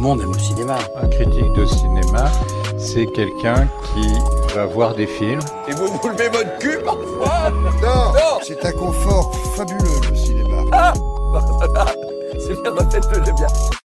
[0.00, 0.78] le monde aime le cinéma.
[0.96, 2.30] Un critique de cinéma,
[2.78, 4.08] c'est quelqu'un qui
[4.54, 5.40] va voir des films.
[5.68, 7.50] Et vous vous levez votre cul parfois
[7.82, 10.64] Non, c'est un confort fabuleux le cinéma.
[10.72, 10.94] Ah
[12.38, 13.79] C'est bien, refaites-le bien.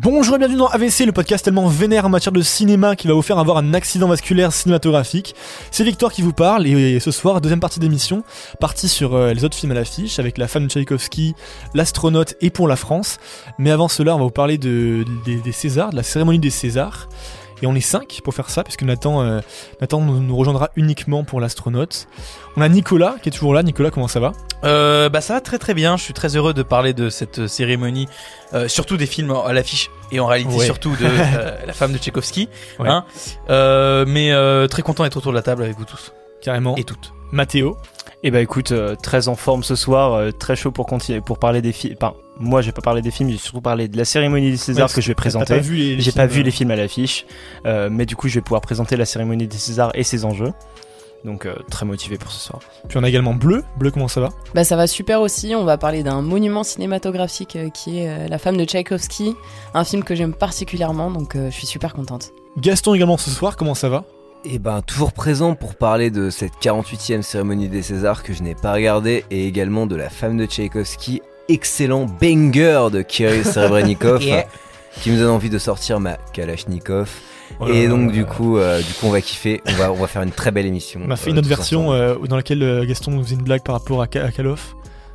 [0.00, 3.14] Bonjour et bienvenue dans AVC, le podcast tellement vénère en matière de cinéma qui va
[3.14, 5.34] vous faire avoir un accident vasculaire cinématographique.
[5.72, 8.22] C'est Victor qui vous parle et ce soir, deuxième partie d'émission,
[8.60, 11.34] partie sur euh, les autres films à l'affiche avec la femme de Tchaïkovski,
[11.74, 13.18] l'astronaute et pour la France.
[13.58, 17.08] Mais avant cela, on va vous parler de, des Césars, de la cérémonie des Césars.
[17.62, 19.40] Et on est 5 pour faire ça, puisque Nathan, euh,
[19.80, 22.06] Nathan nous, nous rejoindra uniquement pour l'astronaute.
[22.56, 23.62] On a Nicolas qui est toujours là.
[23.62, 24.32] Nicolas, comment ça va?
[24.64, 25.96] Euh, bah ça va très très bien.
[25.96, 28.08] Je suis très heureux de parler de cette cérémonie,
[28.54, 30.64] euh, surtout des films à l'affiche et en réalité Ouais.
[30.64, 32.48] surtout de euh, la femme de Tchaïkovski.
[32.80, 32.88] Ouais.
[32.88, 33.04] Hein
[33.50, 36.76] Euh, mais euh, très content d'être autour de la table avec vous tous Carrément.
[36.76, 37.12] et toutes.
[37.30, 37.76] Mathéo?
[38.24, 41.38] Et bah écoute, euh, très en forme ce soir, euh, très chaud pour continuer, pour
[41.38, 41.94] parler des films.
[42.00, 44.50] Enfin, moi, je vais pas parler des films, je vais surtout parler de la cérémonie
[44.50, 45.60] des Césars Ouais, que je vais T'as pas présenter.
[45.60, 47.26] vu les, les J'ai pas films, vu les films à l'affiche,
[47.66, 50.52] euh, mais du coup, je vais pouvoir présenter la cérémonie des Césars et ses enjeux.
[51.24, 52.60] Donc, euh, très motivé pour ce soir.
[52.88, 53.64] Puis on a également Bleu.
[53.76, 54.28] Bleu, comment ça va?
[54.54, 58.28] Bah ça va super aussi, on va parler d'un monument cinématographique euh, qui est euh,
[58.28, 59.34] La femme de Tchaïkovski,
[59.74, 62.30] un film que j'aime particulièrement, donc euh, je suis super contente.
[62.56, 64.04] Gaston également ce soir, comment ça va?
[64.44, 68.54] Et ben toujours présent pour parler de cette 48e cérémonie des Césars que je n'ai
[68.54, 74.46] pas regardée et également de la femme de Tchaïkovski, excellent banger de Kirill Serebrennikov Yeah.
[75.00, 77.08] qui me donne envie de sortir ma Kalachnikov.
[77.60, 80.06] Oh et donc du coup, euh, du coup on va kiffer, on va, on va
[80.06, 81.00] faire une très belle émission.
[81.04, 83.42] On a fait euh, une autre version euh, dans laquelle euh, Gaston nous faisait une
[83.42, 84.74] blague par rapport à, à Call of.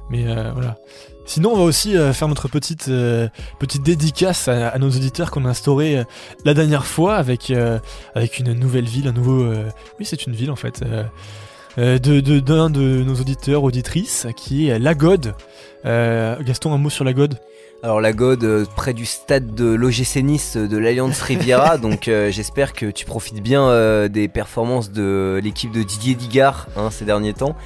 [0.09, 0.78] Mais euh, voilà.
[1.26, 5.31] Sinon, on va aussi euh, faire notre petite, euh, petite dédicace à, à nos auditeurs
[5.31, 6.04] qu'on a instauré euh,
[6.44, 7.80] la dernière fois avec, euh,
[8.14, 9.44] avec une nouvelle ville, un nouveau.
[9.44, 10.81] euh, oui, c'est une ville en fait.
[10.84, 11.04] euh,
[11.78, 15.34] euh, de de- d'un de, nos auditeurs, auditrices, qui est Lagode.
[15.86, 17.39] Euh, Gaston, un mot sur Lagode
[17.84, 22.08] Alors la Gode euh, près du stade de l'OGC Nice euh, de l'Alliance Riviera, donc
[22.08, 26.89] euh, j'espère que tu profites bien euh, des performances de l'équipe de Didier Digard hein,
[26.89, 27.58] ces derniers temps,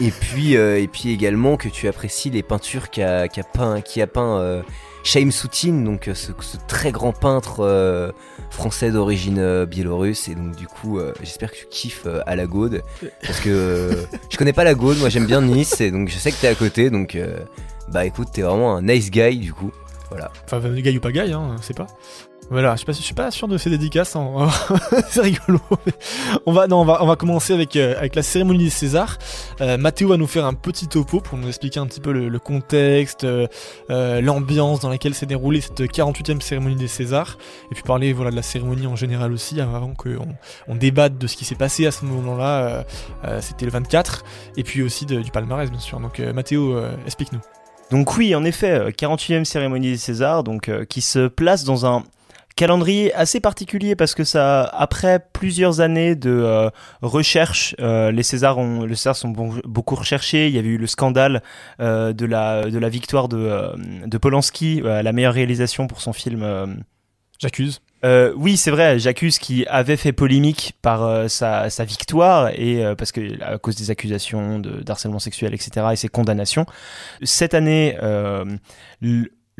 [0.00, 4.08] et puis euh, et puis également que tu apprécies les peintures qu'a peint qui a
[4.08, 4.62] peint euh,
[5.04, 6.32] Soutine, donc euh, ce,
[6.68, 8.12] très grand peintre euh,
[8.50, 12.82] français d'origine euh, biélorusse, et donc du coup j'espère que tu kiffes à la Gaude,
[13.22, 16.30] parce que je connais pas la Gaude, moi j'aime bien Nice, et donc je sais
[16.30, 17.18] que t'es à côté, donc
[17.88, 19.72] bah écoute, t'es vraiment un nice guy du coup.
[20.44, 21.86] Enfin, gaille ou pas gaille, hein, c'est pas.
[22.52, 24.14] Voilà, je suis suis pas sûr de ces dédicaces.
[24.14, 24.50] hein.
[25.08, 25.58] c'est rigolo.
[26.44, 29.16] On va, on va, commencer avec, euh, la cérémonie des Césars.
[29.62, 32.38] Euh, Mathéo va nous faire un petit topo pour nous expliquer un petit peu le,
[32.38, 33.48] contexte, euh,
[33.88, 37.38] l'ambiance dans laquelle s'est déroulée cette 48e cérémonie des Césars,
[37.70, 40.28] et puis parler voilà de la cérémonie en général aussi, avant qu'on
[40.68, 42.84] on débatte de ce qui s'est passé à ce moment-là.
[43.40, 44.24] C'était le 24,
[44.58, 46.00] et puis aussi du palmarès bien sûr.
[46.00, 47.40] Donc Mathéo, explique-nous.
[47.90, 52.04] Donc oui, en effet, euh, 48e cérémonie des Césars, donc qui se place dans un
[52.56, 56.70] calendrier assez particulier parce que ça, après plusieurs années de euh,
[57.00, 60.48] recherche, euh, les Césars ont, les Césars sont bon- beaucoup recherchés.
[60.48, 61.42] Il y avait eu le scandale
[61.80, 63.72] euh, de la de la victoire de euh,
[64.06, 66.42] de Polanski euh, à la meilleure réalisation pour son film.
[67.40, 67.80] J'accuse.
[68.04, 72.84] euh, oui, c'est vrai, J'accuse qui avait fait polémique par euh, sa, sa victoire et
[72.84, 75.86] euh, parce que à cause des accusations de d'harcèlement sexuel, etc.
[75.92, 76.66] et ses condamnations.
[77.24, 78.44] Cette année, euh,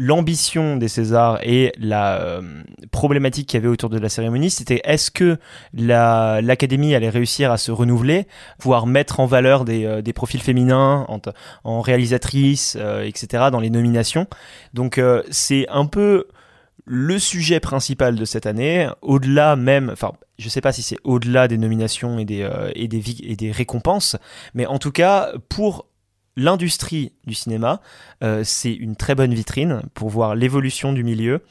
[0.04, 2.42] l'ambition des Césars et la euh,
[2.90, 5.38] problématique qu'il y avait autour de la cérémonie, c'était est-ce que
[5.74, 8.26] la- l'Académie allait réussir à se renouveler,
[8.58, 11.20] pouvoir mettre en valeur des, euh, profils féminins en,
[11.64, 13.44] en réalisatrice, euh, etc.
[13.50, 14.26] dans les nominations.
[14.74, 16.26] Donc c'est un peu
[16.84, 21.46] le sujet principal de cette année, au-delà même, enfin, je sais pas si c'est au-delà
[21.48, 24.16] des nominations et des récompenses,
[24.54, 25.86] mais en tout cas, pour
[26.37, 27.81] l'industrie du cinéma,
[28.22, 31.43] euh, c'est une très bonne vitrine pour voir l'évolution du milieu.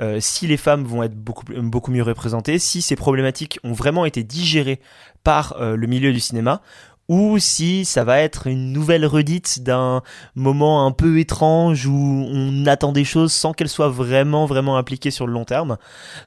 [0.00, 4.22] Euh, si les femmes vont être beaucoup, mieux représentées, si ces problématiques ont vraiment été
[4.22, 4.80] digérées
[5.24, 6.62] par euh, le milieu du cinéma,
[7.08, 10.02] ou si ça va être une nouvelle redite d'un
[10.36, 15.10] moment un peu étrange où on attend des choses sans qu'elles soient vraiment vraiment appliquées
[15.10, 15.76] sur le long terme.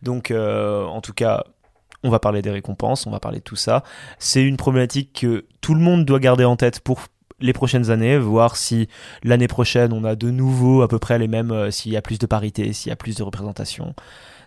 [0.02, 1.46] Donc en tout cas,
[2.04, 3.84] on va parler des récompenses, on va parler de tout ça.
[4.20, 7.00] C'est une problématique que tout le monde doit garder en tête pour
[7.44, 8.88] les prochaines années, voir si
[9.24, 12.02] l'année prochaine on a de nouveau à peu près les mêmes, euh, s'il y a
[12.02, 13.94] plus de parité, s'il y a plus de représentation.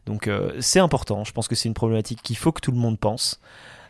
[0.06, 2.78] Donc euh, c'est important, je pense que c'est une problématique qu'il faut que tout le
[2.78, 3.38] monde pense.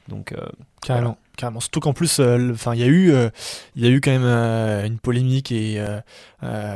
[0.08, 0.34] Donc
[0.82, 1.18] Carrément.
[1.36, 1.60] Carrément.
[1.60, 3.28] Surtout qu'en plus, euh, enfin, il y a eu, euh,
[3.76, 5.78] il y a eu quand même euh, une polémique et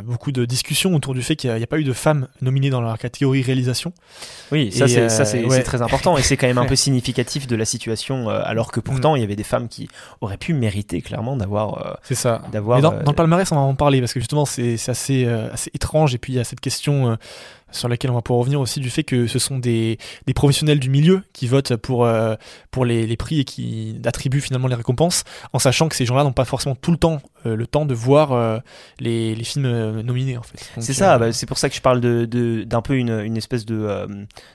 [0.04, 2.80] beaucoup de discussions autour du fait qu'il n'y a, pas eu de femmes nominées dans
[2.80, 3.92] la catégorie réalisation.
[4.52, 5.62] Oui, ça c'est ouais.
[5.62, 9.16] très important et c'est quand même un peu significatif de la situation, alors que pourtant
[9.16, 9.88] il y avait des femmes qui
[10.20, 12.42] auraient pu mériter clairement d'avoir C'est ça.
[12.52, 12.80] d'avoir.
[12.80, 15.70] Dans, dans le palmarès, on va en parler parce que justement, c'est c'est assez, assez
[15.72, 16.14] étrange.
[16.14, 17.16] Et puis, il y a cette question
[17.72, 20.80] sur laquelle on va pouvoir revenir aussi du fait que ce sont des, des professionnels
[20.80, 22.34] du milieu qui votent pour, euh,
[22.70, 26.24] pour les, les prix et qui attribuent finalement les récompenses, en sachant que ces gens-là
[26.24, 28.58] n'ont pas forcément tout le temps euh, le temps de voir euh,
[28.98, 30.58] les, les films euh, nominés en fait.
[30.80, 33.36] C'est ça, bah, c'est pour ça que je parle de- de- d'un peu une, une
[33.36, 34.08] espèce de,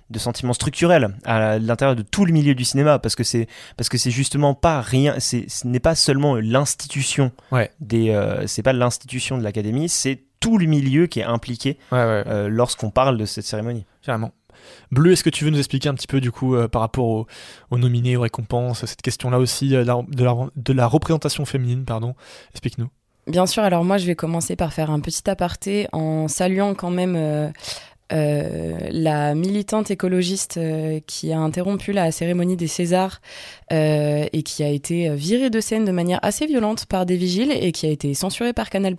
[0.10, 3.48] de sentiment structurel à l'intérieur de tout le milieu du cinéma, parce que c'est
[3.78, 7.72] parce que c'est justement pas rien, c'est ce n'est pas seulement l'institution Ouais.
[7.80, 8.14] des,
[8.48, 12.92] c'est pas l'institution de l'académie, c'est tout le milieu qui est impliqué ouais, ouais, lorsqu'on
[12.92, 13.86] parle de cette cérémonie.
[14.04, 14.31] carrément.
[14.92, 17.28] Bleu, est-ce que tu veux nous expliquer un petit peu du coup euh, par rapport
[17.70, 22.16] aux, nominés, aux récompenses, cette question-là aussi euh, de la représentation féminine, pardon.
[22.52, 22.90] Explique-nous.
[23.28, 26.92] Bien sûr, alors moi je vais commencer par faire un petit aparté en saluant quand
[26.92, 27.50] même euh,
[28.13, 33.19] euh, la militante écologiste euh, qui a interrompu la cérémonie des Césars
[33.74, 37.52] euh, et qui a été virée de scène de manière assez violente par des vigiles
[37.52, 38.96] et qui a été censurée par Canal+.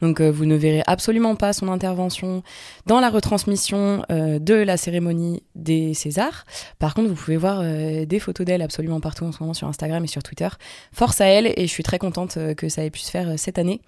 [0.00, 2.42] Donc vous ne verrez absolument pas son intervention
[2.86, 6.44] dans la retransmission de la cérémonie des Césars.
[6.78, 10.02] Par contre, vous pouvez voir des photos d'elle absolument partout en ce moment sur Instagram
[10.04, 10.48] et sur Twitter.
[10.92, 13.58] Force à elle et je suis très contente que ça ait pu se faire cette
[13.58, 13.80] année.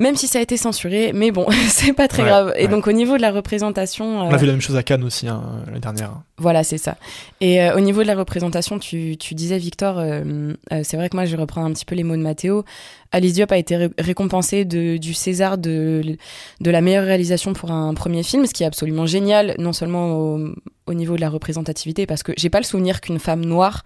[0.00, 2.52] Même si ça a été censuré, mais bon, c'est pas très Ouais, grave.
[2.56, 2.68] Et ouais.
[2.68, 5.04] donc au niveau de la représentation, On a euh, vu la même chose à Cannes
[5.04, 6.10] aussi hein, l'année dernière.
[6.38, 6.96] voilà, c'est ça.
[7.40, 11.08] Et euh, au niveau de la représentation, tu, tu disais, Victor, euh, euh, c'est vrai
[11.10, 12.64] que moi, je vais reprendre un petit peu les mots de Mathéo.
[13.12, 16.16] Alice Diop a été ré- récompensée de, du César de,
[16.60, 20.12] de la meilleure réalisation pour un premier film, ce qui est absolument génial, non seulement
[20.16, 20.54] au,
[20.86, 23.82] au niveau de la représentativité, parce que j'ai pas le souvenir qu'une femme noire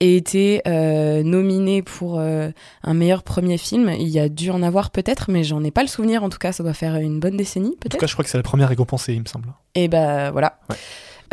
[0.00, 2.50] ait été euh, nominée pour euh,
[2.82, 3.90] un meilleur premier film.
[3.98, 6.22] Il y a dû en avoir peut-être, mais j'en ai pas le souvenir.
[6.22, 8.00] En tout cas, ça doit faire une bonne décennie, En tout peut-être.
[8.00, 9.48] cas, je crois que c'est la première récompensée, il me semble.
[9.74, 10.58] Et ben voilà.
[10.68, 10.76] Ouais.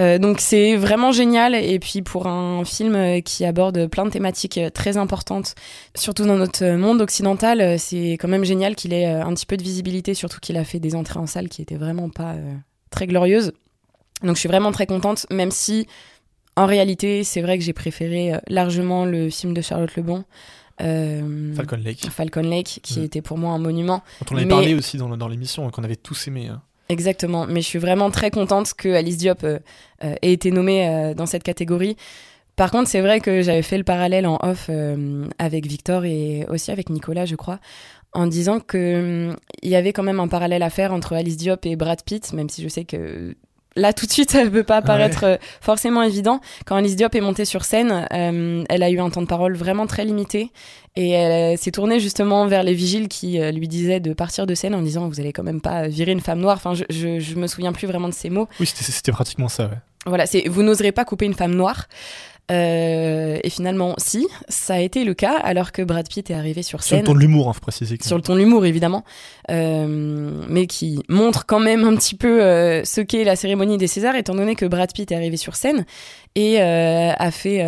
[0.01, 4.09] Euh, donc c'est vraiment génial et puis pour un film euh, qui aborde plein de
[4.09, 5.53] thématiques euh, très importantes,
[5.93, 9.61] surtout dans notre monde occidental, c'est quand même génial qu'il ait un petit peu de
[9.63, 12.53] visibilité, surtout qu'il a fait des entrées en salle qui étaient vraiment pas euh,
[12.89, 13.51] très glorieuses.
[14.23, 15.85] Donc je suis vraiment très contente, même si
[16.55, 20.23] en réalité c'est vrai que j'ai préféré largement le film de Charlotte Lebon.
[20.81, 22.09] euh, Falcon Lake.
[22.09, 23.03] Falcon Lake, qui Mm.
[23.03, 24.01] était pour moi un monument.
[24.21, 26.47] Dont on avait Mais- parlé aussi dans, dans l'émission, qu'on avait tous aimé.
[26.47, 26.61] hein.
[26.93, 29.57] Exactement, mais je suis vraiment très contente que Alice Diop euh,
[30.03, 31.97] euh, ait été nommée euh, dans cette catégorie.
[32.55, 34.69] Par contre, c'est vrai que j'avais fait le parallèle en off
[35.39, 37.59] avec Victor et aussi avec Nicolas, je crois,
[38.13, 41.65] en disant que hum, y avait quand même un parallèle à faire entre Alice Diop
[41.65, 43.35] et Brad Pitt, même si je sais que
[43.75, 46.39] là tout de suite ça ne peut pas paraître euh, forcément évident.
[46.65, 49.55] Quand Alice Diop est montée sur scène, euh, elle a eu un temps de parole
[49.55, 50.51] vraiment très limité
[50.95, 54.55] et elle euh, s'est tournée justement vers les vigiles qui lui disaient de partir de
[54.55, 56.57] scène en disant vous allez quand même pas virer une femme noire.
[56.57, 58.47] Enfin, je, je, je me souviens plus vraiment de ces mots.
[58.59, 59.77] Oui, c'était c'était pratiquement ça, ouais.
[60.05, 61.87] Voilà, c'est vous n'oserez pas couper une femme noire.
[62.51, 66.61] Euh, et finalement, si, ça a été le cas, alors que Brad Pitt est arrivé
[66.61, 67.97] sur Sur scène le ton de l'humour, hein, faut préciser.
[68.01, 69.05] sur le ton de l'humour évidemment,
[69.49, 73.87] euh, mais qui montre quand même un petit peu euh, ce qu'est la cérémonie des
[73.87, 75.85] Césars, étant donné que Brad Pitt est arrivé sur scène
[76.35, 77.61] et a fait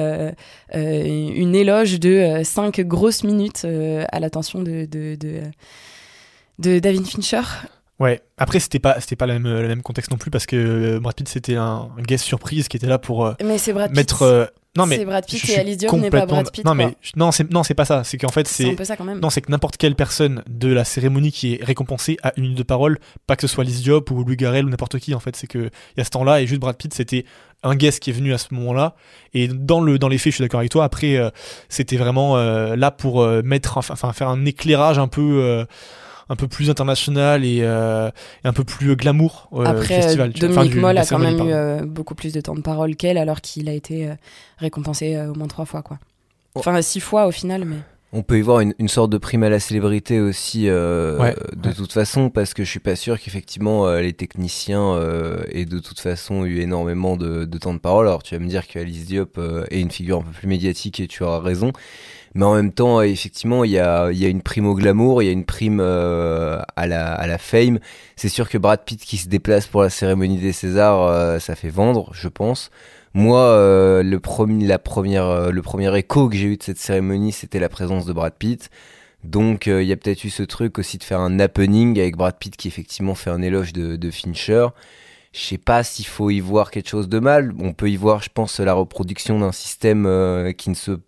[0.73, 3.65] une éloge de euh, cinq grosses minutes
[4.11, 5.41] à l'attention de, de, de,
[6.59, 7.41] de David Fincher.
[7.99, 8.21] Ouais.
[8.37, 11.15] Après, c'était pas, c'était pas le même, le même contexte non plus parce que Brad
[11.15, 13.95] Pitt c'était un, guest surprise qui était là pour euh, Mais c'est Brad Pitt.
[13.97, 14.23] mettre.
[14.23, 14.45] euh,
[14.75, 14.97] non mais.
[14.97, 15.77] c'est Brad Pitt et Alice
[16.11, 16.65] pas Brad Pitt.
[16.65, 16.85] Non quoi.
[16.85, 18.03] mais non c'est non c'est pas ça.
[18.03, 19.19] C'est qu'en fait c'est un c'est peu ça quand même.
[19.19, 22.57] non c'est que n'importe quelle personne de la cérémonie qui est récompensée a une minute
[22.57, 25.19] de parole, pas que ce soit Liz Diop ou Louis Garrel ou n'importe qui en
[25.19, 25.35] fait.
[25.35, 27.25] C'est que il y a ce temps-là et juste Brad Pitt c'était
[27.63, 28.95] un guest qui est venu à ce moment-là
[29.33, 30.83] et dans le dans les faits je suis d'accord avec toi.
[30.83, 31.29] Après euh,
[31.69, 35.65] c'était vraiment euh, là pour euh, mettre enfin faire un éclairage un peu
[36.29, 38.09] un peu plus international et, euh,
[38.43, 40.31] et un peu plus glamour euh, Après, festival.
[40.35, 42.95] Enfin, Dominique du- Moll a quand même eu euh, beaucoup plus de temps de parole
[42.95, 44.13] qu'elle, alors qu'il a été euh,
[44.57, 45.99] récompensé euh, au moins trois fois, quoi.
[46.55, 47.75] Enfin, six fois au final, mais.
[48.13, 51.35] On peut y voir une, une sorte de prime à la célébrité aussi, euh, Ouais,
[51.57, 51.75] de ouais.
[51.75, 55.79] toute façon, parce que je suis pas sûr qu'effectivement euh, les techniciens euh, aient de
[55.79, 58.07] toute façon eu énormément de, de temps de parole.
[58.07, 60.47] Alors tu vas me dire que Alice Diop euh, est une figure un peu plus
[60.47, 61.73] médiatique et tu auras raison.
[62.35, 65.25] Mais en même temps, effectivement, il y a, y a une prime au glamour, il
[65.25, 67.79] y a une prime euh, à, la, à la fame.
[68.17, 71.55] C'est sûr que Brad Pitt qui se déplace pour la cérémonie des Césars, euh, ça
[71.55, 72.71] fait vendre, je pense.
[73.13, 76.77] Moi, euh, le, premier, la première, euh, le premier écho que j'ai eu de cette
[76.77, 78.69] cérémonie, c'était la présence de Brad Pitt.
[79.23, 82.17] Donc, euh, il y a peut-être eu ce truc aussi de faire un happening avec
[82.17, 84.67] Brad Pitt qui effectivement fait un éloge de, de Fincher.
[85.31, 87.53] Je sais pas s'il faut y voir quelque chose de mal.
[87.59, 90.99] On peut y voir, je pense, la reproduction d'un système euh, qui ne se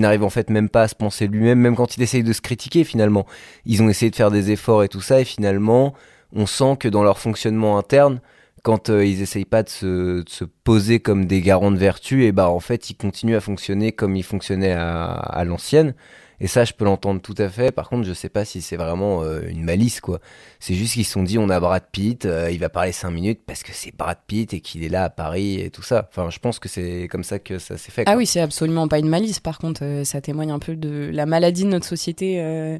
[0.00, 2.40] n'arrive en fait même pas à se penser lui-même, même quand il essaye de se
[2.40, 3.26] critiquer finalement.
[3.64, 5.94] Ils ont essayé de faire des efforts et tout ça, et finalement,
[6.32, 8.20] on sent que dans leur fonctionnement interne,
[8.62, 12.48] quand euh, ils essayent pas de se, poser comme des garants de vertu, et bah
[12.48, 15.94] en fait, ils continuent à fonctionner comme ils fonctionnaient à l'ancienne.
[16.40, 17.72] Et ça, je peux l'entendre tout à fait.
[17.72, 20.20] Par contre, je sais pas si c'est vraiment euh, une malice, quoi.
[20.60, 23.10] C'est juste qu'ils se sont dit, on a Brad Pitt, euh, il va parler 5
[23.10, 26.08] minutes parce que c'est Brad Pitt et qu'il est là à Paris et tout ça.
[26.10, 28.04] Enfin, je pense que c'est comme ça que ça s'est fait.
[28.06, 29.40] Ah oui, c'est absolument pas une malice.
[29.40, 32.78] Par contre, euh, ça témoigne un peu de la maladie de notre société euh,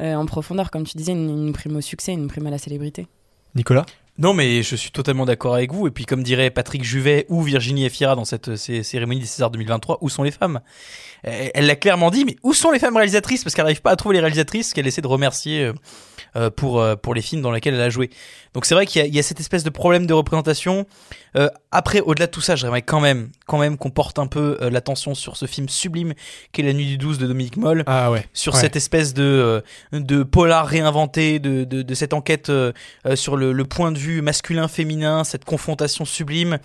[0.00, 0.70] euh, en profondeur.
[0.70, 3.06] Comme tu disais, une, une prime au succès, une prime à la célébrité.
[3.54, 3.86] Nicolas?
[4.18, 5.86] Non, mais je suis totalement d'accord avec vous.
[5.86, 9.50] Et puis, comme dirait Patrick Juvet ou Virginie Efira dans cette cé- cérémonie des Césars
[9.50, 10.60] 2023, où sont les femmes?
[11.24, 13.44] Elle l'a clairement dit, mais où sont les femmes réalisatrices?
[13.44, 15.72] Parce qu'elle n'arrive pas à trouver les réalisatrices qu'elle essaie de remercier euh,
[16.36, 18.10] euh, pour, euh, pour les films dans lesquels elle a joué.
[18.54, 20.86] Donc, c'est vrai qu'il y, y a cette espèce de problème de représentation.
[21.36, 24.58] Euh, après, au-delà de tout ça, j'aimerais quand même, quand même qu'on porte un peu
[24.60, 26.12] euh, l'attention sur ce film sublime
[26.52, 28.26] qu'est La Nuit du 12 de Dominique Moll Ah ouais.
[28.32, 28.60] sur Ouais.
[28.60, 29.62] cette espèce de,
[29.92, 32.72] de polar réinventé, de, de, de cette enquête euh,
[33.06, 36.58] euh, sur le, le point de vue masculin-féminin, cette confrontation sublime,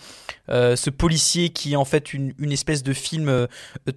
[0.49, 3.47] euh, ce policier qui est en fait une, espèce de film euh,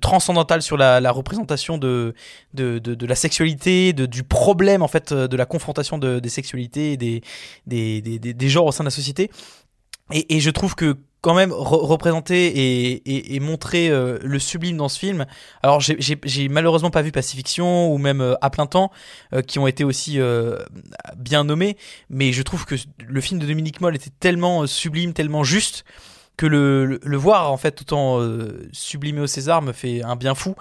[0.00, 2.14] transcendantal sur la, représentation de,
[2.54, 6.92] de, la sexualité, de, du problème en fait euh, de la confrontation de, des sexualités
[6.92, 7.23] et des,
[7.66, 9.30] des, des, des, genres au sein de la société.
[10.12, 14.99] Et, je trouve que quand même re- représenter et, et, montrer le sublime dans ce
[14.99, 15.26] film.
[15.62, 18.90] Alors j'ai- malheureusement pas vu Pacifiction ou même euh, À plein temps
[19.47, 20.19] qui ont été aussi
[21.16, 21.76] bien nommés,
[22.09, 22.75] mais je trouve que
[23.07, 25.85] le film de Dominique Moll était tellement sublime, tellement juste
[26.40, 30.16] que le, le, le voir en fait autant euh, sublimé au César me fait un
[30.16, 30.54] bien fou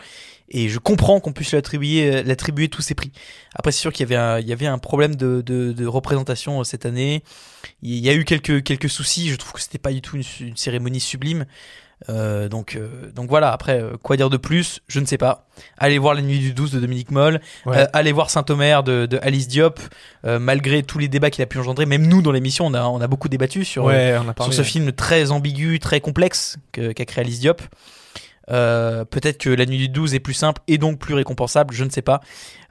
[0.49, 3.13] et je comprends qu'on puisse lui attribuer, l'attribuer tous ses prix.
[3.55, 5.85] Après c'est sûr qu'il y avait un, il y avait un problème de, de, de
[5.85, 7.23] représentation euh, cette année.
[7.81, 9.29] Il y a eu quelques, quelques soucis.
[9.29, 11.45] Je trouve que c'était pas du tout une cérémonie sublime.
[12.07, 14.79] Euh, donc, euh, donc voilà, après, euh, quoi dire de plus?
[14.87, 15.47] Je ne sais pas.
[15.77, 17.41] Allez voir La Nuit du 12 de Dominique Moll.
[17.65, 17.77] Ouais.
[17.79, 19.79] Euh, allez voir Saint-Omer de, de Alice Diop.
[20.25, 22.83] Euh, malgré tous les débats qu'il a pu engendrer, même nous dans l'émission, on a,
[22.83, 26.57] on a beaucoup débattu sur, ouais, on a sur ce film très ambigu, très complexe
[26.71, 27.61] que- qu'a créé Alice Diop.
[28.51, 31.83] Euh, peut-être que la nuit du 12 est plus simple et donc plus récompensable, je
[31.83, 32.21] ne sais pas.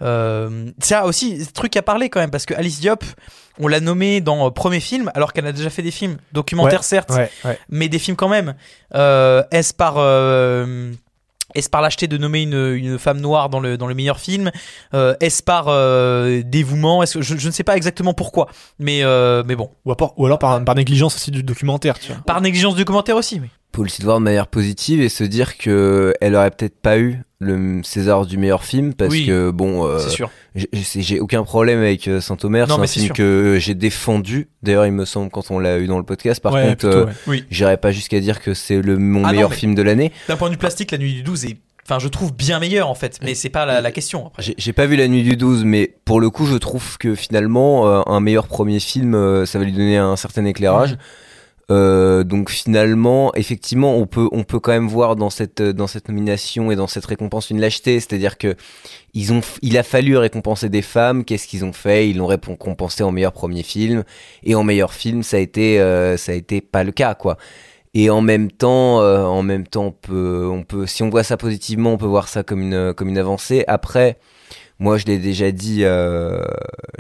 [0.03, 3.05] Euh, ça aussi, truc à parler quand même, parce que Alice Diop,
[3.61, 6.85] on l'a nommée dans euh, premier film, alors qu'elle a déjà fait des films documentaires,
[6.85, 7.59] certes, Ouais, ouais.
[7.69, 8.55] mais des films quand même.
[8.95, 9.95] Euh, Est-ce par.
[9.99, 10.93] euh,
[11.55, 14.51] est-ce par lâcheté de nommer une, une femme noire dans le, dans le meilleur film?
[14.93, 17.03] Euh, Est-ce par euh, dévouement?
[17.03, 19.71] Est-ce que je, je ne sais pas exactement pourquoi, mais, euh, mais bon.
[19.87, 22.21] Ou, alors par, par négligence aussi du documentaire, tu vois.
[22.27, 23.41] Par négligence du commentaire aussi.
[23.41, 23.49] Mais...
[23.77, 27.81] Le voir de manière positive et se dire que elle aurait peut-être pas eu le
[27.85, 29.27] César du meilleur film parce Oui.
[29.27, 30.01] que bon, euh,
[30.73, 33.15] j'ai- aucun problème avec euh, Saint-Omer, c'est un film sûr.
[33.15, 34.49] que j'ai défendu.
[34.65, 36.41] D'ailleurs, il me semble quand on l'a eu dans le podcast.
[36.43, 37.13] Par Ouais, contre, euh, ouais.
[37.29, 37.45] Oui.
[37.53, 40.11] j'irai pas jusqu'à dire que c'est le mon Ah meilleur film de l'année.
[40.27, 41.59] D'un point de vue plastique, La Nuit du 12 est.
[41.89, 44.33] Enfin, je trouve bien meilleur en fait, mais c'est pas la, la question.
[44.59, 47.87] J'ai pas vu La Nuit du 12, mais pour le coup, je trouve que finalement,
[47.89, 50.97] euh, un meilleur premier film, euh, ça va lui donner un certain éclairage.
[51.71, 56.09] Euh, donc finalement, effectivement, on peut, on peut quand même voir dans cette, dans cette
[56.09, 58.55] nomination et dans cette récompense une lâcheté, c'est-à-dire que
[59.13, 61.25] ils ont, il a fallu récompenser des femmes.
[61.25, 62.09] Qu'est-ce qu'ils ont fait?
[62.09, 64.05] Ils l'ont récompensé en meilleur premier film
[64.45, 67.37] et en meilleur film, ça a été, euh, ça a été pas le cas, quoi.
[67.95, 71.25] Et en même temps, euh, en même temps, on peut, on peut, si on voit
[71.25, 73.65] ça positivement, on peut voir ça comme une, comme une avancée.
[73.67, 74.19] Après,
[74.81, 76.41] moi, je l'ai déjà dit, euh,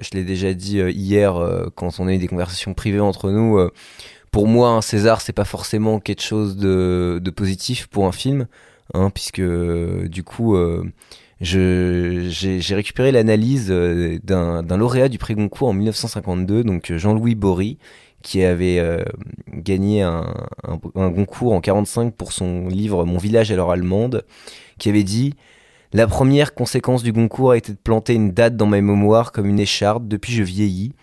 [0.01, 3.31] je l'ai déjà dit euh, hier euh, quand on a eu des conversations privées entre
[3.31, 3.61] nous.
[4.31, 8.47] Pour moi, un César, c'est pas forcément quelque chose de, positif pour un film,
[8.95, 10.85] hein, puisque euh, du coup, euh,
[11.41, 17.79] j'ai récupéré l'analyse euh, d'un lauréat du prix Goncourt en 1952, donc Jean-Louis Bory,
[18.23, 18.83] qui avait
[19.53, 20.35] gagné un,
[20.95, 24.25] Goncourt en 45 pour son livre Mon village à l'heure allemande,
[24.79, 25.35] qui avait dit
[25.93, 29.47] La première conséquence du Goncourt a été de planter une date dans ma mémoire comme
[29.47, 30.09] une écharpe.
[30.09, 30.95] Depuis, je vieillis.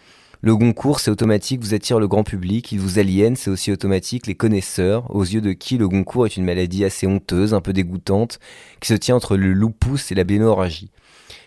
[0.45, 4.27] Le Goncourt, c'est automatique, vous attire le grand public, il vous aliène, c'est aussi automatique
[4.27, 7.73] les connaisseurs, aux yeux de qui le Goncourt est une maladie assez honteuse, un peu
[7.73, 8.37] dégoûtante,
[8.79, 10.91] qui se tient entre le lupus et la bénorragie.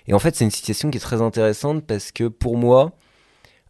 [0.09, 2.91] Et en fait, c'est une situation qui est très intéressante parce que pour moi,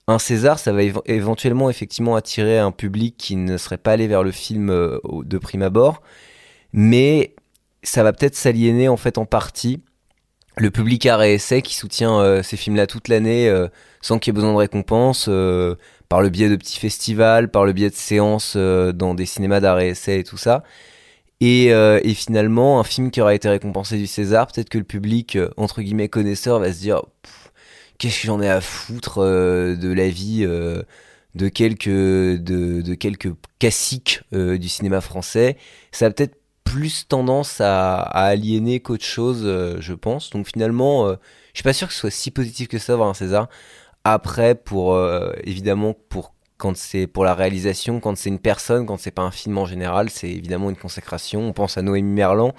[0.07, 4.09] un César, ça va éve- éventuellement effectivement attirer un public qui ne serait pas allé
[4.09, 6.01] vers le film euh, de prime abord,
[6.73, 7.35] mais
[7.83, 9.83] ça va peut-être s'aliéner en fait en partie.
[10.57, 13.69] Le public art et essai qui soutient euh, ces films-là toute l'année euh,
[14.01, 15.75] sans qu'il y ait besoin de récompense, euh,
[16.09, 19.61] par le biais de petits festivals, par le biais de séances euh, dans des cinémas
[19.61, 20.63] d'art et essai et tout ça.
[21.41, 24.85] Et, euh, et finalement, un film qui aura été récompensé du César, peut-être que le
[24.85, 27.03] public, entre guillemets, connaisseur, va se dire
[27.99, 34.23] Qu'est-ce que j'en ai à foutre de la vie de quelques, de, de quelques classiques
[34.33, 35.57] du cinéma français
[35.91, 39.43] Ça va peut-être plus tendance à, à aliéner qu'autre chose,
[39.81, 40.31] je pense.
[40.31, 41.17] Donc finalement, je
[41.55, 43.49] suis pas sûr que ce soit si positif que ça avoir un César.
[44.13, 48.99] Après, pour euh, évidemment pour quand c'est pour la réalisation, quand c'est une personne, quand
[48.99, 51.41] c'est pas un film en général, c'est évidemment une consécration.
[51.43, 52.53] On pense à Noémie Merlan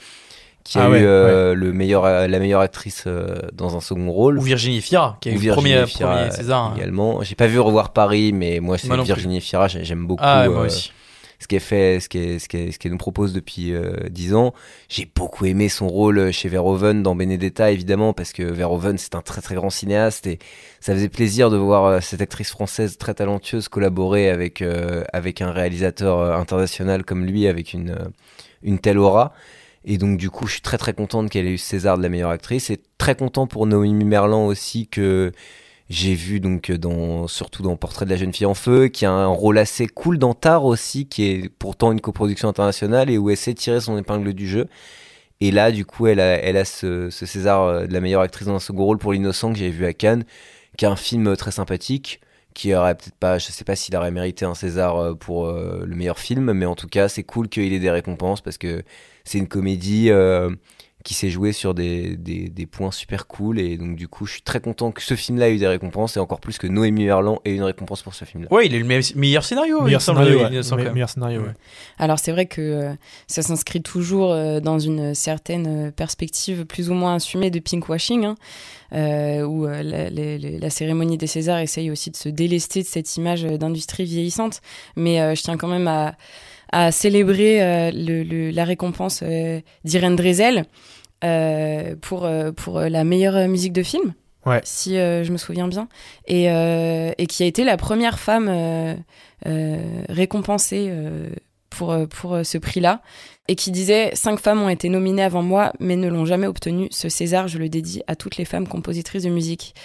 [0.63, 4.11] qui a Ah eu ouais, euh, le meilleur, la meilleure actrice euh, dans un second
[4.11, 4.37] rôle.
[4.37, 6.63] Ou Virginie Fira, qui a eu le Virginie premier, Fira, premier César.
[6.65, 6.73] hein.
[6.77, 7.23] également.
[7.23, 9.05] J'ai pas vu Revoir Paris, mais moi c'est non plus.
[9.05, 10.23] Virginie Fira, j'ai- j'aime beaucoup.
[10.25, 10.91] Ah, ouais, moi euh, aussi.
[11.39, 14.53] Ce qu'elle fait, ce qu'elle, nous propose depuis euh, 10 ans.
[14.89, 19.21] J'ai beaucoup aimé son rôle chez Verhoeven dans Benedetta, évidemment, parce que Verhoeven, c'est un
[19.21, 20.39] très très grand cinéaste et
[20.81, 25.41] ça faisait plaisir de voir euh, cette actrice française très talentueuse collaborer avec, euh, avec
[25.41, 28.09] un réalisateur euh, international comme lui, avec une, euh,
[28.61, 29.33] une telle aura.
[29.85, 32.09] Et donc, du coup, je suis très très contente qu'elle ait eu César de la
[32.09, 35.31] meilleure actrice et très content pour Noémie Merlan aussi que
[35.89, 39.11] j'ai vu donc dans surtout dans Portrait de la jeune fille en feu, qui a
[39.11, 43.29] un rôle assez cool dans Tar aussi, qui est pourtant une coproduction internationale et où
[43.29, 44.67] elle sait tirer son épingle du jeu.
[45.41, 48.47] Et là, du coup, elle a, elle a ce, César euh, de la meilleure actrice
[48.47, 50.25] dans un second rôle pour L'innocent que j'avais vu à Cannes,
[50.77, 52.19] qui est un film euh, très sympathique,
[52.53, 55.83] qui aurait peut-être pas, je sais pas s'il aurait mérité un César euh, pour euh,
[55.85, 58.83] le meilleur film, mais en tout cas, c'est cool qu'il ait des récompenses parce que
[59.23, 60.49] c'est une comédie euh,
[61.05, 64.33] qui s'est jouée sur des, des, des points super cool et donc du coup, je
[64.33, 67.05] suis très content que ce film-là ait eu des récompenses et encore plus que Noémie
[67.05, 68.51] Merlan ait une récompense pour ce film-là.
[68.51, 69.77] Ouais, il est le me- meilleur scénario.
[69.77, 70.49] il me Meilleur scénario, ouais.
[70.49, 71.53] Me- meilleur scénario, ouais.
[71.99, 72.93] Alors c'est vrai que euh,
[73.27, 78.25] ça s'inscrit toujours euh, dans une certaine euh, perspective plus ou moins assumée de pinkwashing,
[78.25, 78.35] hein,
[78.93, 82.81] euh, où euh, la, la- la- la cérémonie des Césars essaye aussi de se délester
[82.81, 84.59] de cette image d'industrie vieillissante.
[84.97, 86.15] Mais euh, je tiens quand même à,
[86.71, 90.63] à célébrer euh, le- le- la récompense euh, d'Irène Drezel euh,
[91.21, 94.13] pour, euh, pour la meilleure musique de film.
[94.45, 94.61] Ouais.
[94.63, 95.87] Si euh, je me souviens bien.
[96.27, 98.95] Et, euh, et qui a été la première femme euh,
[99.45, 101.29] euh, récompensée euh,
[101.69, 103.01] pour, euh, pour euh, ce prix-là.
[103.47, 106.87] Et qui disait Cinq femmes ont été nominées avant moi, mais ne l'ont jamais obtenu.
[106.91, 109.75] Ce César, je le dédie à toutes les femmes compositrices de musique.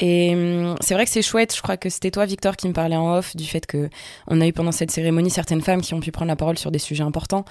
[0.00, 1.54] Et hum, c'est vrai que c'est chouette.
[1.54, 3.88] Je crois que c'était toi, Victor, qui me parlait en off du fait que
[4.26, 6.70] on a eu pendant cette cérémonie certaines femmes qui ont pu prendre la parole sur
[6.70, 7.44] des sujets importants.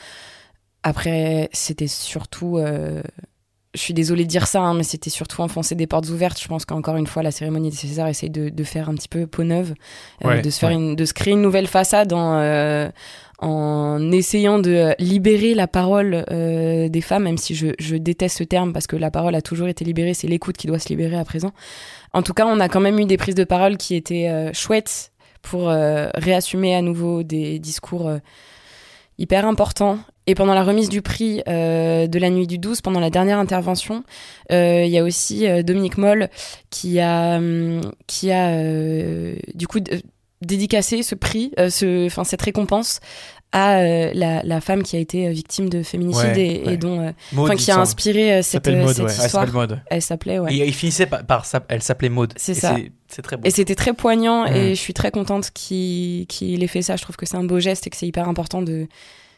[0.83, 2.57] Après, c'était surtout.
[2.57, 3.01] euh,
[3.75, 6.39] je suis désolée de dire ça, hein, mais c'était surtout enfoncer des portes ouvertes.
[6.39, 9.07] Je pense qu'encore une fois, la cérémonie des Césars essaye de, de faire un petit
[9.07, 9.73] peu peau neuve,
[10.24, 10.75] euh, Ouais, de, se faire ouais.
[10.75, 12.87] une, de se créer une nouvelle façade en, euh,
[13.39, 18.43] en essayant de libérer la parole euh, des femmes, même si je, je déteste ce
[18.43, 21.17] terme parce que la parole a toujours été libérée, c'est l'écoute qui doit se libérer
[21.17, 21.51] à présent.
[22.13, 24.53] En tout cas, on a quand même eu des prises de parole qui étaient euh,
[24.53, 28.19] chouettes pour euh, réassumer à nouveau des discours euh,
[29.17, 29.98] hyper importants.
[30.25, 33.40] Et pendant la remise du prix euh, de la nuit du 12, pendant la dernière
[33.40, 34.03] intervention,
[34.51, 36.29] euh, il y a aussi euh, Dominique Moll
[36.70, 40.01] qui a, hum, qui a euh, du coup d-
[40.42, 43.00] dédicacé ce prix, euh, ce, enfin cette récompense
[43.51, 47.53] à euh, la, la femme qui a été victime de féminicide Ouais, et, dont, Maud,
[47.55, 49.12] qui a inspiré cette, euh, Maud, cette ouais.
[49.12, 49.53] Ah, elle histoire.
[49.53, 49.81] Maud.
[49.92, 50.53] Elle s'appelait, ouais.
[50.55, 52.33] Et il finissait par, par elle s'appelait Maud.
[52.36, 52.75] C'est Et ça.
[53.09, 53.44] C'est très beau.
[53.46, 54.55] Et c'était très poignant Mm.
[54.55, 56.96] et je suis très contente qu'il qu'il ait fait ça.
[56.96, 58.88] Je trouve que c'est un beau geste et que c'est hyper important de,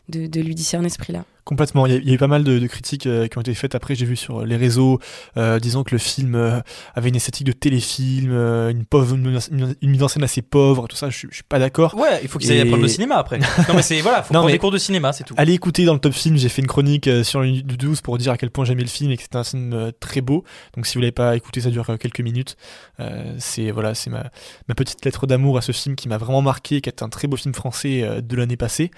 [0.09, 1.25] de, lui discerner ce prix-là.
[1.45, 1.85] Complètement.
[1.85, 3.41] Il y, a, il y a eu pas mal de, de critiques euh, qui ont
[3.41, 3.93] été faites après.
[3.95, 4.99] J'ai vu sur les réseaux,
[5.37, 6.59] euh, disant que le film euh,
[6.95, 10.41] avait une esthétique de téléfilm, euh, une pauvre, une, une- une mise en scène assez
[10.41, 10.87] pauvre.
[10.87, 11.93] Tout ça, je, suis- je suis pas d'accord.
[11.95, 13.37] Ouais, il faut qu'ils aillent Et- apprendre le cinéma après.
[13.67, 15.35] non mais c'est voilà, faut Non, prendre des cours de cinéma, c'est tout.
[15.37, 18.31] Allez écouter dans le top film, j'ai fait une chronique sur le 12 pour dire
[18.31, 20.43] à quel point j'aimais le film et que c'était un film très beau.
[20.75, 22.57] Donc si vous l'avez pas écouté, ça dure quelques minutes.
[22.99, 24.31] Euh, c'est voilà, c'est ma,
[24.67, 27.27] ma petite lettre d'amour à ce film qui m'a vraiment marqué, qui est un très
[27.27, 28.89] beau film français de l'année passée.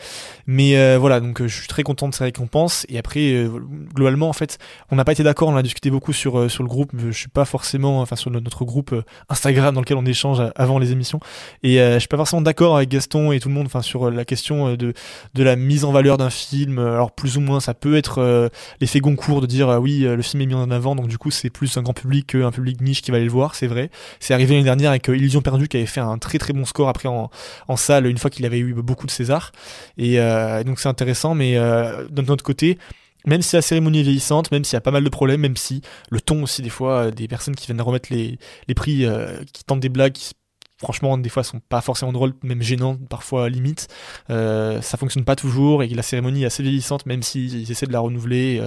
[0.45, 2.85] Mais euh, voilà, donc je suis très content de ces récompenses.
[2.89, 3.49] Et après, euh,
[3.93, 4.57] globalement, en fait,
[4.91, 5.49] on n'a pas été d'accord.
[5.49, 6.91] On a discuté beaucoup sur euh, sur le groupe.
[6.97, 10.79] Je suis pas forcément, enfin sur notre, groupe euh, Instagram dans lequel on échange avant
[10.79, 11.19] les émissions.
[11.63, 14.25] Et je suis pas forcément d'accord avec Gaston et tout le monde, enfin sur la
[14.25, 14.93] question de
[15.33, 16.79] de la mise en valeur d'un film.
[16.79, 20.45] Alors plus ou moins, ça peut être l'effet Goncourt de dire oui, le film est
[20.45, 23.11] mis en avant, donc du coup c'est plus un grand public qu'un public niche qui
[23.11, 23.89] va aller le voir, c'est vrai.
[24.19, 26.89] C'est arrivé l'année dernière avec Illusion perdue qui avait fait un très très bon score
[26.89, 27.29] après en,
[27.67, 29.51] en salle une fois qu'il avait eu beaucoup de César.
[29.97, 30.17] Et
[30.65, 32.77] donc c'est intéressant, mais euh, d'un autre côté.
[33.25, 35.57] Même si la cérémonie est vieillissante, même s'il y a pas mal de problèmes, même
[35.57, 38.37] si le ton aussi des fois euh, des personnes qui viennent remettre les,
[38.75, 40.31] prix, euh, qui tentent des blagues, qui
[40.77, 43.87] franchement des fois sont pas forcément drôles, même gênantes, parfois limite.
[44.29, 47.93] Euh, ça fonctionne pas toujours et la cérémonie est assez vieillissante, même s'ils essaient de
[47.93, 48.61] la renouveler.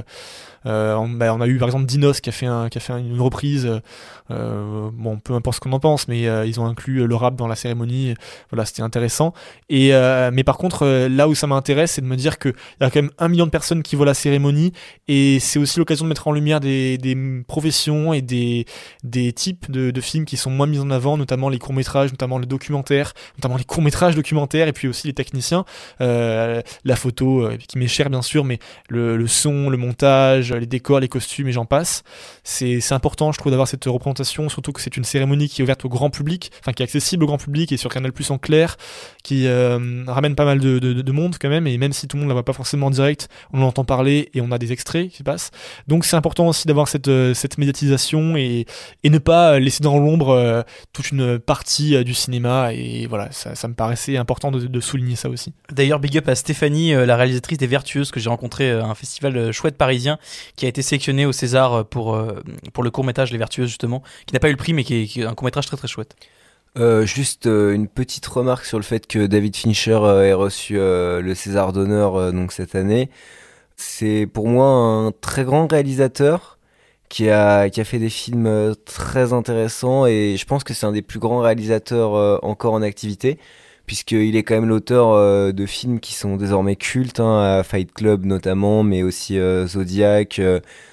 [0.66, 3.80] Euh, on, bah, on a eu par exemple Dinos qui a fait, une reprise.
[4.30, 7.36] Euh, bon, peu importe ce qu'on en pense, mais euh, ils ont inclus le rap
[7.36, 8.14] dans la cérémonie.
[8.50, 9.32] Voilà, c'était intéressant.
[9.68, 9.90] Et
[10.32, 13.02] mais par contre, là où ça m'intéresse, c'est de me dire qu'il y a quand
[13.02, 14.72] même un million de personnes qui voient la cérémonie
[15.08, 16.98] et c'est aussi l'occasion de mettre en lumière des,
[17.46, 18.66] professions et des,
[19.34, 22.38] types de, films qui sont moins mis en avant, notamment les courts métrages métrages, notamment
[22.38, 25.64] les documentaires, notamment les courts métrages documentaires, et puis aussi les techniciens,
[25.98, 31.00] la photo qui m'est chère bien sûr, mais le, le, son, le montage, les décors,
[31.00, 32.02] les costumes et j'en passe.
[32.44, 35.84] C'est important, je trouve, d'avoir cette représentation, surtout que c'est une cérémonie qui est ouverte
[35.84, 38.38] au grand public, enfin qui est accessible au grand public et sur Canal Plus en
[38.38, 38.76] clair,
[39.22, 42.16] qui euh, ramène pas mal de, de, de, monde quand même, et même si tout
[42.16, 44.72] le monde la voit pas forcément en direct, on l'entend parler et on a des
[44.72, 45.50] extraits qui passent.
[45.86, 48.66] Donc c'est important aussi d'avoir cette, euh, cette médiatisation et,
[49.04, 52.72] ne pas laisser dans l'ombre euh, toute une partie euh, du cinéma.
[52.72, 55.52] Et voilà, ça, me paraissait important de, de souligner ça aussi.
[55.72, 59.52] D'ailleurs, big up à Stéphanie, la réalisatrice des Vertueuses, que j'ai rencontré à un festival
[59.52, 60.18] chouette parisien,
[60.56, 62.20] qui a été sélectionné au César pour,
[62.72, 65.24] pour le court-métrage Les Vertueuses, justement, qui n'a pas eu le prix, mais qui est,
[65.24, 66.16] un court-métrage très très chouette.
[66.78, 70.74] Euh, juste euh, une petite remarque sur le fait que David Fincher euh, ait reçu
[70.74, 73.10] le César d'honneur donc cette année.
[73.76, 76.58] C'est pour moi un très grand réalisateur
[77.08, 80.92] qui a, qui a fait des films très intéressants et je pense que c'est un
[80.92, 83.38] des plus grands réalisateurs encore en activité
[83.86, 88.82] puisqu'il est quand même l'auteur de films qui sont désormais cultes, hein, Fight Club notamment,
[88.82, 90.40] mais aussi Zodiac,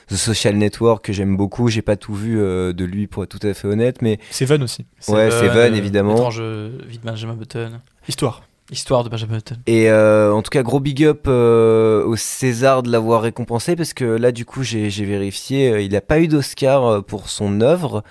[0.07, 1.69] The Social Network que j'aime beaucoup.
[1.69, 4.63] J'ai pas tout vu euh, de lui pour être tout à fait honnête, mais Seven
[4.63, 4.85] aussi.
[5.07, 6.15] Ouais, Seven, évidemment.
[6.15, 7.81] Étrange vie de Benjamin Button.
[8.07, 8.43] Histoire.
[8.71, 9.57] Histoire de Benjamin Button.
[9.65, 13.93] Et euh, en tout cas, gros big up euh, au César de l'avoir récompensé parce
[13.93, 17.61] que là, du coup, j'ai vérifié, euh, il n'a pas eu d'Oscar euh, pour son
[17.61, 18.03] œuvre.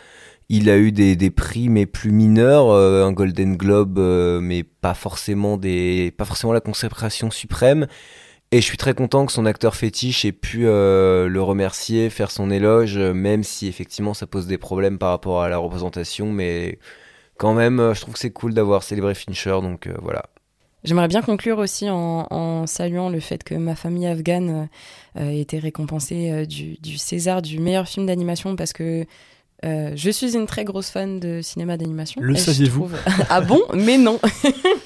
[0.48, 3.98] Il a eu des, des prix mais plus mineurs, un Golden Globe,
[4.40, 7.87] mais pas forcément des, pas forcément la consécration suprême.
[8.52, 12.30] Et je suis très content que son acteur fétiche ait pu euh, le remercier, faire
[12.30, 16.30] son éloge, même si effectivement ça pose des problèmes par rapport à la représentation.
[16.32, 16.78] Mais
[17.37, 20.26] quand même, euh, je trouve que c'est cool d'avoir célébré Fincher, donc euh, voilà.
[20.85, 24.68] J'aimerais bien conclure aussi en, saluant le fait que ma famille afghane
[25.18, 29.04] euh, été récompensée du, César du meilleur film d'animation parce que
[29.64, 32.20] euh, je suis une très grosse fan de cinéma d'animation.
[32.20, 32.90] Le saviez-vous
[33.30, 33.62] Ah bon?
[33.74, 34.20] Mais non.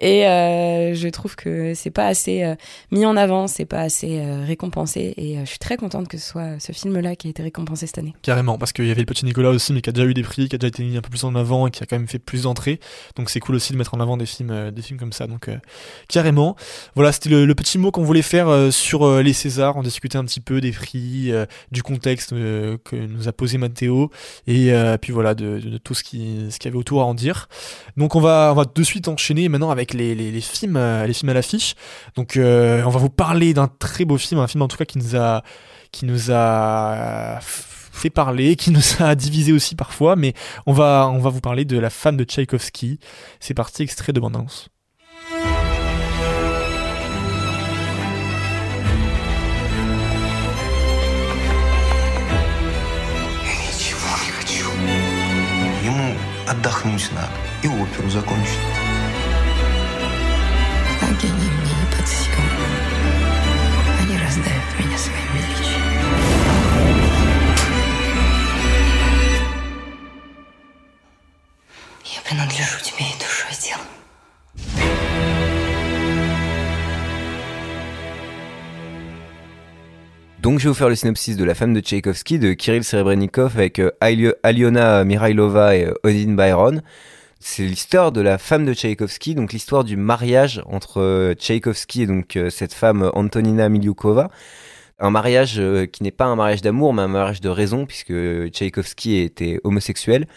[0.00, 2.54] et euh, je trouve que c'est pas assez euh,
[2.90, 5.14] mis en avant, c'est pas assez euh, récompensé.
[5.16, 7.98] Et je suis très contente que ce soit ce film-là qui a été récompensé cette
[7.98, 8.14] année.
[8.22, 10.22] Carrément, parce qu'il y avait le petit Nicolas aussi, mais qui a déjà eu des
[10.22, 11.96] prix, qui a déjà été mis un peu plus en avant et qui a quand
[11.96, 12.80] même fait plus d'entrées.
[13.16, 15.26] Donc c'est cool aussi de mettre en avant des films, des films comme ça.
[15.26, 15.48] Donc
[16.08, 16.56] carrément.
[16.94, 19.76] Voilà, c'était le, petit mot qu'on voulait faire sur les Césars.
[19.76, 21.32] On discutait un petit peu des prix,
[21.72, 24.10] du contexte que nous a posé Matteo
[24.46, 27.48] et puis voilà de, tout ce qui qu'il y avait autour à en dire.
[27.96, 31.05] Donc on va on va de suite enchaîner maintenant avec les, les, les films euh,
[31.05, 31.75] les films à l'affiche.
[32.15, 34.85] Donc euh, on va vous parler d'un très beau film, un film en tout cas
[34.85, 35.43] qui nous a
[35.91, 40.33] qui nous a fait parler, qui nous a divisé aussi parfois, mais
[40.65, 42.99] on va on va vous parler de la femme de Tchaïkovski.
[43.39, 44.69] C'est parti extrait de bande annonce.
[56.47, 57.29] отдохнуть надо
[57.63, 58.78] и оперу закончить.
[72.29, 73.85] принадлежу тебе и душой, и телом.
[80.45, 83.57] Donc je vais vous faire le synopsis de La femme de Tchaïkovski de Kirill Serebrennikov
[83.57, 86.83] avec euh, Aliona Mirailova et euh, Odin Byron.
[87.39, 92.05] C'est l'histoire de la femme de Tchaïkovski, donc l'histoire du mariage entre euh, Tchaïkovski et
[92.05, 94.29] donc cette femme Antonina Miliukova.
[94.99, 95.59] Un mariage
[95.91, 100.27] qui n'est pas un mariage d'amour, mais un mariage de raison, puisque Tchaïkovski était homosexuel.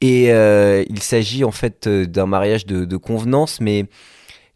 [0.00, 3.86] Et euh, il s'agit en fait d'un mariage de, convenance, mais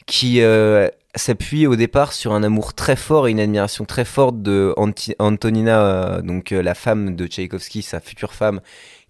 [0.06, 4.42] qui euh, s'appuie au départ sur un amour très fort et une admiration très forte
[4.42, 4.74] de
[5.18, 8.60] Antonina, euh, donc euh, la femme de Tchaïkovski, sa future femme,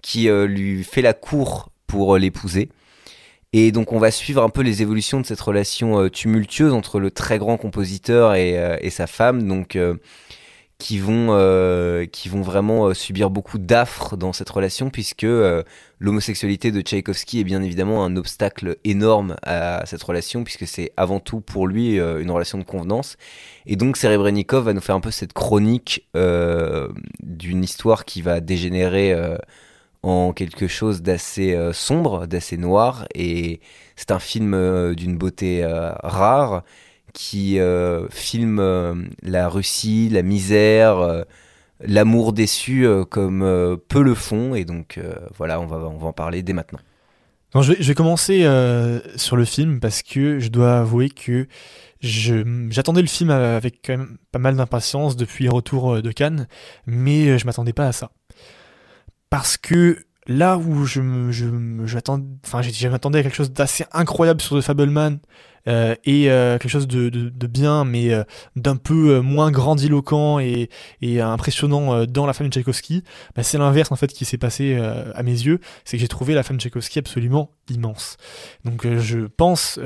[0.02, 2.70] qui euh, lui fait la cour pour l'épouser.
[3.52, 7.10] Et donc on va suivre un peu les évolutions de cette relation tumultueuse entre le
[7.10, 9.76] très grand compositeur et, et sa femme, donc
[10.82, 11.28] qui vont
[12.10, 15.26] qui vont vraiment subir beaucoup d'affres dans cette relation puisque
[16.02, 21.20] l'homosexualité de Tchaïkovski est bien évidemment un obstacle énorme à cette relation, puisque c'est avant
[21.20, 23.16] tout pour lui euh, une relation de convenance.
[23.66, 26.88] Et donc Serebrennikov va nous faire un peu cette chronique euh,
[27.22, 29.38] d'une histoire qui va dégénérer euh,
[30.02, 33.06] en quelque chose d'assez euh, sombre, d'assez noir.
[33.14, 33.60] Et
[33.94, 35.64] c'est un film euh, d'une beauté
[36.02, 36.64] rare
[37.12, 37.58] qui
[38.10, 41.24] filme la Russie, la misère
[41.82, 44.54] l'amour déçu euh, comme euh, peu le font.
[44.54, 46.80] Et donc euh, voilà, on va, on va en parler dès maintenant.
[47.54, 51.46] Non, je, vais, commencer euh, sur le film parce que je dois avouer que
[52.00, 56.48] j'attendais le film avec quand même pas mal d'impatience depuis le retour de Cannes,
[56.86, 58.10] mais je m'attendais pas à ça.
[59.28, 61.46] Parce que là où je je
[61.84, 65.18] je m'attendais à quelque chose d'assez incroyable sur The Fableman
[65.68, 68.24] euh, et euh, quelque chose de, de, de bien mais euh,
[68.56, 70.68] d'un peu moins grandiloquent et,
[71.00, 73.04] et impressionnant dans la femme de Tchaïkovski
[73.36, 74.76] bah, c'est l'inverse en fait qui s'est passé
[75.14, 78.16] à mes yeux c'est que j'ai trouvé la femme de Tchaïkovski absolument immense
[78.64, 79.78] donc je pense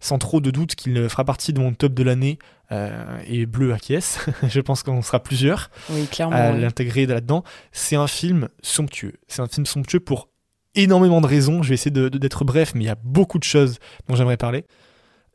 [0.00, 2.38] sans trop de doute qu'il fera partie de mon top de l'année
[2.70, 4.18] euh, et bleu acquiesce
[4.48, 6.60] je pense qu'on sera plusieurs Oui, à oui.
[6.60, 7.42] l'intégrer là-dedans.
[7.72, 9.14] C'est un film somptueux.
[9.26, 10.28] C'est un film somptueux pour
[10.74, 11.62] énormément de raisons.
[11.62, 14.66] Je vais essayer d'être bref, mais il y a beaucoup de choses dont j'aimerais parler.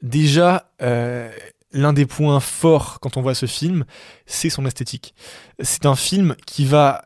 [0.03, 1.31] Déjà, euh,
[1.71, 3.85] l'un des points forts quand on voit ce film,
[4.25, 5.15] c'est son esthétique.
[5.61, 7.05] C'est un film qui va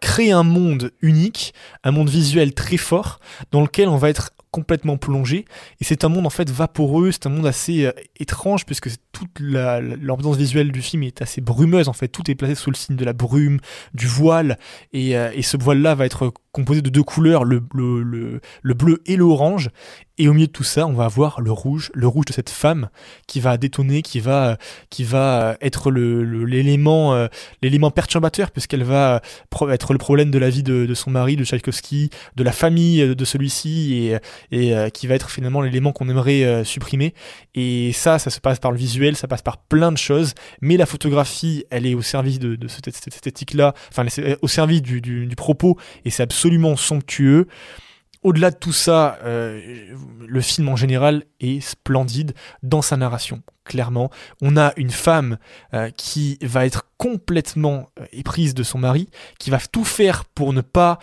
[0.00, 3.20] créer un monde unique, un monde visuel très fort,
[3.52, 5.46] dans lequel on va être complètement plongé.
[5.80, 9.40] Et c'est un monde en fait vaporeux, c'est un monde assez euh, étrange, puisque toute
[9.40, 12.06] la- l'ambiance visuelle du film est assez brumeuse en fait.
[12.08, 13.58] Tout est placé sous le signe de la brume,
[13.94, 14.58] du voile,
[14.92, 19.02] et, euh, ce voile-là va être composé de deux couleurs, le, le, le, le bleu
[19.06, 19.70] et l'orange.
[20.16, 22.50] Et au milieu de tout ça, on va avoir le rouge, le rouge de cette
[22.50, 22.88] femme
[23.26, 27.26] qui va détonner, qui va, qui va être le- le- l'élément, euh,
[27.62, 29.22] l'élément perturbateur, puisqu'elle va
[29.70, 33.02] être le problème de la vie de, de son mari, de Tchaïkovski, de la famille
[33.02, 34.18] euh, de celui-ci, et,
[34.52, 37.12] et euh, qui va être finalement l'élément qu'on aimerait euh, supprimer.
[37.56, 40.76] Et ça, ça se passe par le visuel, ça passe par plein de choses, mais
[40.76, 44.06] la photographie, elle est au service de, de cette, cette esthétique-là, enfin,
[44.42, 47.48] au service du, du, du propos, et c'est absolument somptueux.
[48.24, 49.60] Au-delà de tout ça, euh,
[50.26, 52.32] le film en général est splendide
[52.62, 53.42] dans sa narration.
[53.66, 54.10] Clairement,
[54.40, 55.36] on a une femme
[55.74, 60.54] euh, qui va être complètement euh, éprise de son mari, qui va tout faire pour
[60.54, 60.98] ne pas,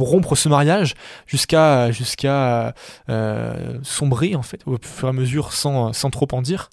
[0.00, 0.94] rompre ce mariage
[1.26, 1.90] jusqu'à,
[3.82, 6.70] sombrer en fait au fur et à mesure, sans trop en dire.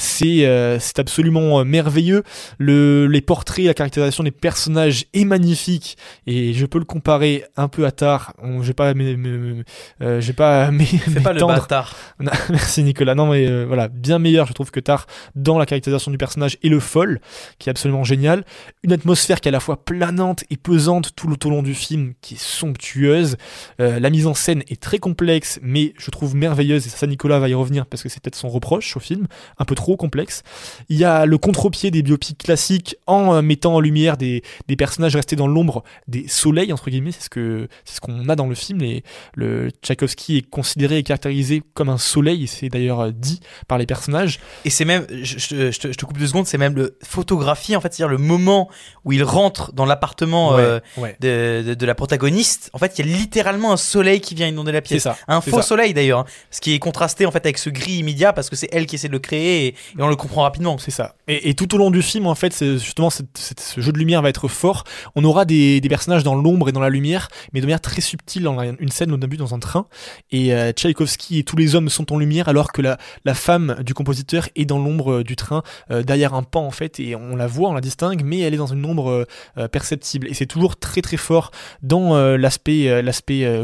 [0.00, 2.22] C'est, euh, c'est absolument euh, merveilleux.
[2.58, 7.68] Le, les portraits, la caractérisation des personnages est magnifique et je peux le comparer un
[7.68, 8.34] peu à Tar.
[8.42, 9.62] Je vais pas, euh,
[10.00, 10.86] je vais pas, mais,
[11.22, 11.96] pas le bâtard.
[12.20, 13.14] Non, Merci Nicolas.
[13.14, 16.58] Non mais euh, voilà, bien meilleur je trouve que Tar dans la caractérisation du personnage
[16.62, 17.20] et le folle,
[17.58, 18.44] qui est absolument génial.
[18.82, 21.62] Une atmosphère qui est à la fois planante et pesante tout le tout au long
[21.62, 23.36] du film, qui est somptueuse.
[23.80, 27.38] Euh, la mise en scène est très complexe, mais je trouve merveilleuse et ça Nicolas
[27.38, 29.26] va y revenir parce que c'est peut-être son reproche au film,
[29.58, 30.42] un peu trop complexe.
[30.88, 34.76] Il y a le contre-pied des biopics classiques en euh, mettant en lumière des, des
[34.76, 38.36] personnages restés dans l'ombre, des soleils entre guillemets, c'est ce que c'est ce qu'on a
[38.36, 38.82] dans le film.
[38.82, 39.02] Et
[39.34, 43.78] le Tchaïkovski est considéré et caractérisé comme un soleil, et c'est d'ailleurs euh, dit par
[43.78, 44.38] les personnages.
[44.64, 46.96] Et c'est même, je, je- je te, je te coupe deux secondes, c'est même le
[47.02, 48.68] photographie, en fait, c'est-à-dire le moment
[49.04, 51.16] où il rentre dans l'appartement Ouais, euh, ouais.
[51.20, 52.70] de, de, de la protagoniste.
[52.72, 55.02] En fait, il y a littéralement un soleil qui vient inonder la C'est pièce.
[55.02, 55.16] ça.
[55.28, 55.62] Un faux ça.
[55.62, 58.56] soleil d'ailleurs, hein, ce qui est contrasté en fait avec ce gris immédiat parce que
[58.56, 60.78] c'est elle qui essaie de le créer et, et on le comprend rapidement.
[60.78, 61.14] C'est ça.
[61.26, 64.22] Et, tout au long du film, en fait, justement cette- cette- ce jeu de lumière
[64.22, 64.84] va être fort.
[65.14, 68.46] On aura des, personnages dans l'ombre et dans la lumière, mais de manière très subtile.
[68.46, 69.86] On a une scène au début dans un train,
[70.30, 72.98] et euh, Tchaïkovski et tous les hommes sont en lumière, alors que la,
[73.34, 77.00] femme du compositeur est dans l'ombre euh, du train, euh, derrière un pan en fait,
[77.00, 79.26] et on la voit, on la distingue, mais elle est dans une ombre
[79.56, 80.28] euh, perceptible.
[80.28, 81.50] Et c'est toujours très très fort
[81.82, 83.02] dans l'aspect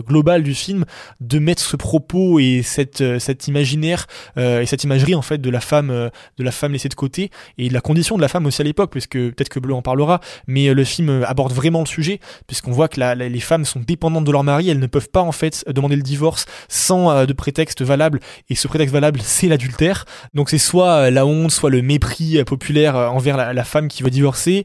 [0.06, 0.84] global du film
[1.20, 5.50] de mettre ce propos et cette euh, cet imaginaire et cette imagerie en fait de
[5.50, 8.28] la femme euh, de la femme laissée de côté et de la condition de la
[8.28, 11.26] femme aussi à l'époque, puisque peut-être que Bleu en parlera, mais euh, le film euh,
[11.26, 14.68] aborde vraiment le sujet, puisqu'on voit que la- les femmes sont dépendantes de leur mari,
[14.70, 18.68] elles ne peuvent pas en fait demander le divorce sans de prétexte valable, et ce
[18.68, 20.04] prétexte valable, c'est l'adultère.
[20.34, 24.64] Donc c'est soit la honte, soit le mépris populaire envers la, femme qui veut divorcer,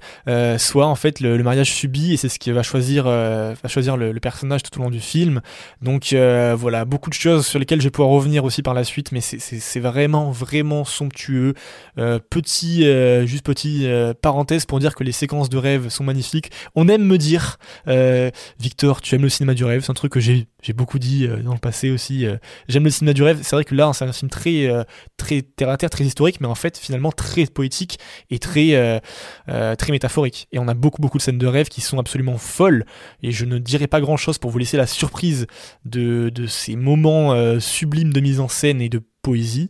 [0.58, 4.20] soit en fait le, mariage subi, et c'est ce qui va choisir, va choisir le,
[4.20, 5.42] personnage tout au long du film.
[5.82, 9.12] Donc voilà, beaucoup de choses sur lesquelles je vais pouvoir revenir aussi par la suite,
[9.12, 11.19] mais c'est vraiment, vraiment somptueux.
[11.98, 16.04] Euh, petit, euh, juste petit euh, parenthèse pour dire que les séquences de rêve sont
[16.04, 16.52] magnifiques.
[16.76, 17.58] On aime me dire,
[18.60, 21.54] Victor, tu aimes le cinéma du rêve, c'est un truc que j'ai beaucoup dit dans
[21.54, 22.26] le passé aussi.
[22.68, 23.40] J'aime le cinéma du rêve.
[23.42, 24.70] C'est vrai que là, c'est un film très,
[25.18, 29.02] très terre à terre, très historique, mais en fait, finalement, très poétique et très,
[29.48, 30.48] très métaphorique.
[30.52, 32.86] Et on a beaucoup, beaucoup de scènes de rêve qui sont absolument folles.
[33.24, 35.48] Et je ne dirai pas grand chose pour vous laisser la surprise
[35.86, 39.70] de, ces moments sublimes de mise en scène et de poésie.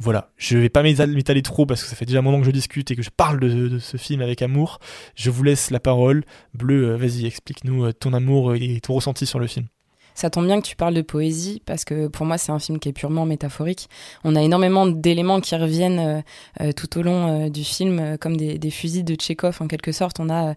[0.00, 2.46] Voilà, je vais pas m'étal- m'étaler trop parce que ça fait déjà un moment que
[2.46, 4.78] je discute et que je parle de, ce film avec amour.
[5.16, 6.24] Je vous laisse la parole.
[6.54, 9.66] Bleu, euh, vas-y, explique-nous euh, ton amour et ton ressenti sur le film.
[10.14, 12.80] Ça tombe bien que tu parles de poésie parce que pour moi c'est un film
[12.80, 13.88] qui est purement métaphorique.
[14.24, 16.24] On a énormément d'éléments qui reviennent
[16.60, 20.18] euh, tout au long du film comme des, fusils de Tchekhov en quelque sorte.
[20.18, 20.54] On a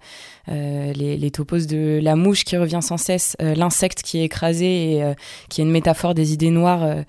[0.48, 5.14] les, les topos de la mouche qui revient sans cesse, l'insecte qui est écrasé et
[5.50, 7.04] qui est une métaphore des idées noires.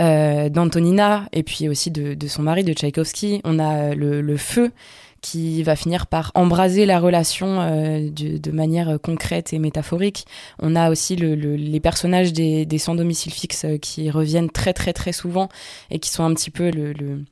[0.00, 3.40] Euh, d'Antonina et puis aussi de, son mari de Tchaïkovski.
[3.44, 4.72] On a euh, le, feu
[5.20, 10.26] qui va finir par embraser la relation euh, de, manière concrète et métaphorique.
[10.58, 14.92] On a aussi le, le- les personnages des, sans domicile fixe qui reviennent très très
[14.92, 15.48] très souvent
[15.90, 17.24] et qui sont un petit peu le-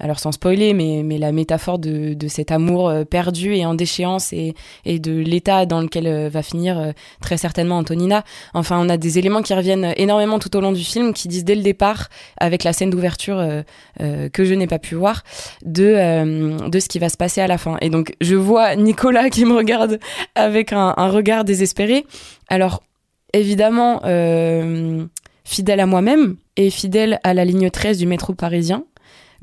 [0.00, 4.54] alors sans spoiler, mais, la métaphore de, cet amour euh, perdu et en déchéance et,
[4.84, 8.24] de l'état dans lequel euh, va finir euh, très certainement Antonina.
[8.54, 11.44] Enfin, on a des éléments qui reviennent énormément tout au long du film, qui disent
[11.44, 13.42] dès le départ, avec la scène d'ouverture
[13.98, 15.22] que je n'ai pas pu voir,
[15.64, 15.94] de,
[16.72, 17.76] ce qui va se passer à la fin.
[17.80, 20.00] Et donc, je vois Nicolas qui me regarde
[20.34, 22.04] avec un, regard désespéré.
[22.48, 22.82] Alors,
[23.32, 24.00] évidemment,
[25.44, 28.84] fidèle à moi-même et fidèle à la ligne 13 du métro parisien.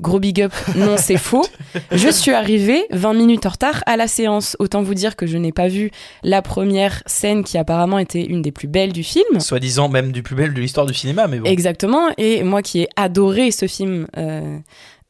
[0.02, 1.46] Gros big up, non c'est faux.
[1.92, 4.56] Je suis arrivée 20 minutes en retard à la séance.
[4.58, 5.92] Autant vous dire que je n'ai pas vu
[6.24, 9.38] la première scène qui apparemment était une des plus belles du film.
[9.38, 11.48] Soi-disant même du plus belle de l'histoire du cinéma, mais bon.
[11.48, 12.08] Exactement.
[12.18, 14.58] Et moi qui ai adoré ce film euh,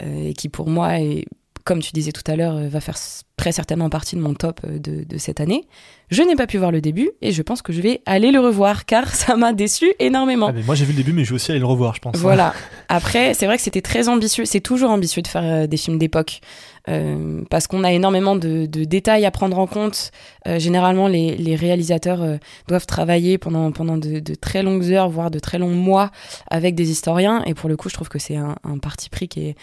[0.02, 1.24] euh, et qui pour moi est,
[1.64, 2.96] comme tu disais tout à l'heure, euh, va faire
[3.36, 5.66] très certainement partie de mon top euh, de, de cette année.
[6.10, 8.40] Je n'ai pas pu voir le début et je pense que je vais aller le
[8.40, 10.48] revoir car ça m'a déçu énormément.
[10.48, 12.00] Ah, mais moi j'ai vu le début, mais je vais aussi aller le revoir, je
[12.00, 12.16] pense.
[12.16, 12.54] Voilà.
[12.88, 14.44] Après, c'est vrai que c'était très ambitieux.
[14.44, 16.40] C'est toujours ambitieux de faire euh, des films d'époque.
[16.88, 20.10] Euh, parce qu'on a énormément de, de détails à prendre en compte.
[20.48, 25.08] Euh, généralement, les, les réalisateurs euh, doivent travailler pendant, pendant de, de très longues heures,
[25.08, 26.10] voire de très longs mois
[26.50, 27.42] avec des historiens.
[27.46, 29.56] Et pour le coup, je trouve que c'est un, un parti pris qui est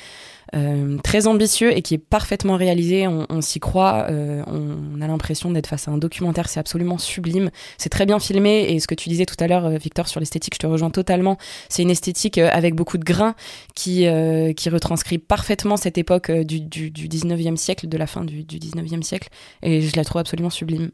[1.03, 3.07] très ambitieux et qui est parfaitement réalisé.
[3.07, 4.07] On, s'y croit.
[4.09, 6.49] euh, on a l'impression d'être face à un documentaire.
[6.49, 7.49] C'est absolument sublime.
[7.77, 8.65] C'est très bien filmé.
[8.69, 10.89] Et ce que tu disais tout à l'heure, euh, Victor, sur l'esthétique, je te rejoins
[10.89, 11.37] totalement.
[11.69, 13.35] C'est une esthétique euh, avec beaucoup de grains
[13.75, 18.07] qui, euh, qui retranscrit parfaitement cette époque euh, du, du, du 19e siècle, de la
[18.07, 19.29] fin du, du 19e siècle.
[19.61, 20.91] Et je la trouve absolument sublime.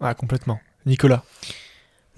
[0.00, 0.58] Ah, complètement.
[0.86, 1.22] Nicolas.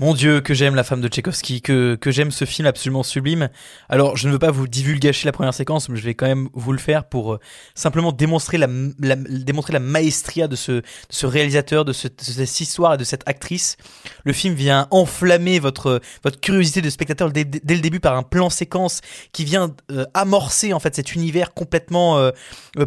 [0.00, 3.48] Mon Dieu, que j'aime la femme de Tchaïkovski, que, que j'aime ce film absolument sublime.
[3.88, 6.48] Alors, je ne veux pas vous divulgacher la première séquence, mais je vais quand même
[6.52, 7.40] vous le faire pour euh,
[7.76, 10.82] simplement démontrer la, démontrer la maestria de ce,
[11.22, 13.76] réalisateur, de, ce- de cette histoire et de cette actrice.
[14.24, 18.24] Le film vient enflammer votre, votre curiosité de spectateur dès, dès le début par un
[18.24, 22.32] plan séquence qui vient euh, amorcer en fait cet univers complètement euh,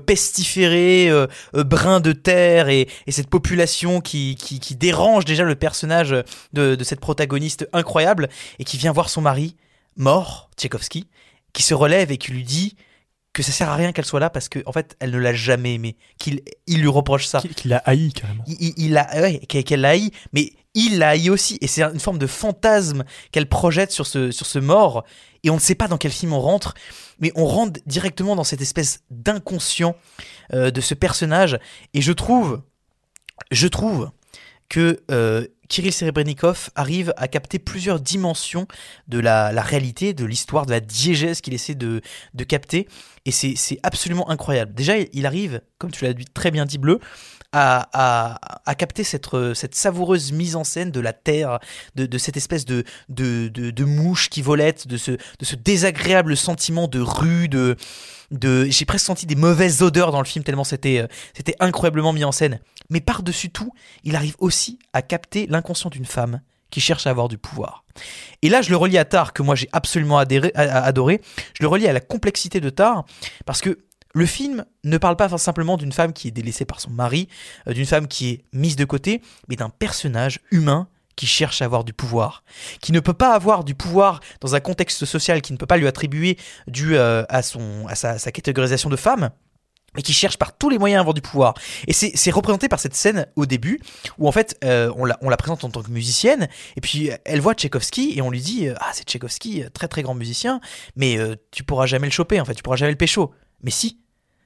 [0.06, 1.10] pestiféré,
[1.54, 6.10] brin de terre et, et cette population qui, qui, qui dérange déjà le personnage
[6.52, 8.30] de, de cette protagoniste incroyable
[8.60, 9.56] et qui vient voir son mari
[9.96, 11.08] mort, Tchaïkovski,
[11.54, 12.76] qui se relève et qui lui dit
[13.34, 15.34] que ça sert à rien qu'elle soit là parce que en fait elle ne l'a
[15.34, 17.40] jamais aimé, qu'il il lui reproche ça.
[17.42, 18.44] Qui, qui l'a haï carrément.
[18.48, 21.84] Il, il- a ouais, qu'elle qu'elle l'a haï, mais il l'a haï aussi et c'est
[21.84, 25.04] une forme de fantasme qu'elle projette sur ce sur ce mort
[25.44, 26.74] et on ne sait pas dans quel film on rentre,
[27.20, 29.96] mais on rentre directement dans cette espèce d'inconscient
[30.54, 31.60] euh, de ce personnage
[31.94, 32.62] et je trouve
[33.52, 34.10] je trouve
[34.70, 38.68] que euh, Kirill Serebrennikov arrive à capter plusieurs dimensions
[39.08, 42.02] de la, réalité, de l'histoire, de la diégèse qu'il essaie de,
[42.48, 42.88] capter.
[43.26, 44.74] Et c'est absolument incroyable.
[44.74, 47.00] Déjà, il arrive, comme tu l'as très bien dit, Bleu,
[47.54, 51.60] à, capter cette, euh, cette savoureuse mise en scène de la terre,
[51.96, 55.18] de, cette espèce de, de, mouche qui volette, de ce,
[55.56, 57.76] désagréable sentiment de rue, de,
[58.32, 62.14] de j'ai presque senti des mauvaises odeurs dans le film tellement c'était euh, c'était incroyablement
[62.14, 62.60] mis en scène.
[62.90, 67.28] Mais par-dessus tout, il arrive aussi à capter l'inconscient d'une femme qui cherche à avoir
[67.28, 67.84] du pouvoir.
[68.42, 71.22] Et là, je le relie à Tar, que moi j'ai absolument adoré.
[71.54, 73.06] Je le relie à la complexité de Tar,
[73.46, 73.80] parce que
[74.14, 77.28] le film ne parle pas simplement d'une femme qui est délaissée par son mari,
[77.68, 81.66] euh, d'une femme qui est mise de côté, mais d'un personnage humain qui cherche à
[81.66, 82.44] avoir du pouvoir,
[82.80, 85.78] qui ne peut pas avoir du pouvoir dans un contexte social qui ne peut pas
[85.78, 89.32] lui attribuer dû euh, à, son, à sa catégorisation de femme,
[89.98, 91.56] mais qui cherche par tous les moyens à avoir du pouvoir.
[91.88, 93.82] Et c'est représenté par cette scène au début,
[94.18, 97.56] où en fait euh, on, la, présente en tant que musicienne, et puis elle voit
[97.56, 100.62] Tchaïkovski, et on lui dit euh, Ah, c'est Tchaïkovski, euh, très très grand musicien,
[100.96, 103.34] mais euh, tu pourras jamais le choper, en fait, tu pourras jamais le pécho.
[103.64, 104.00] Mais si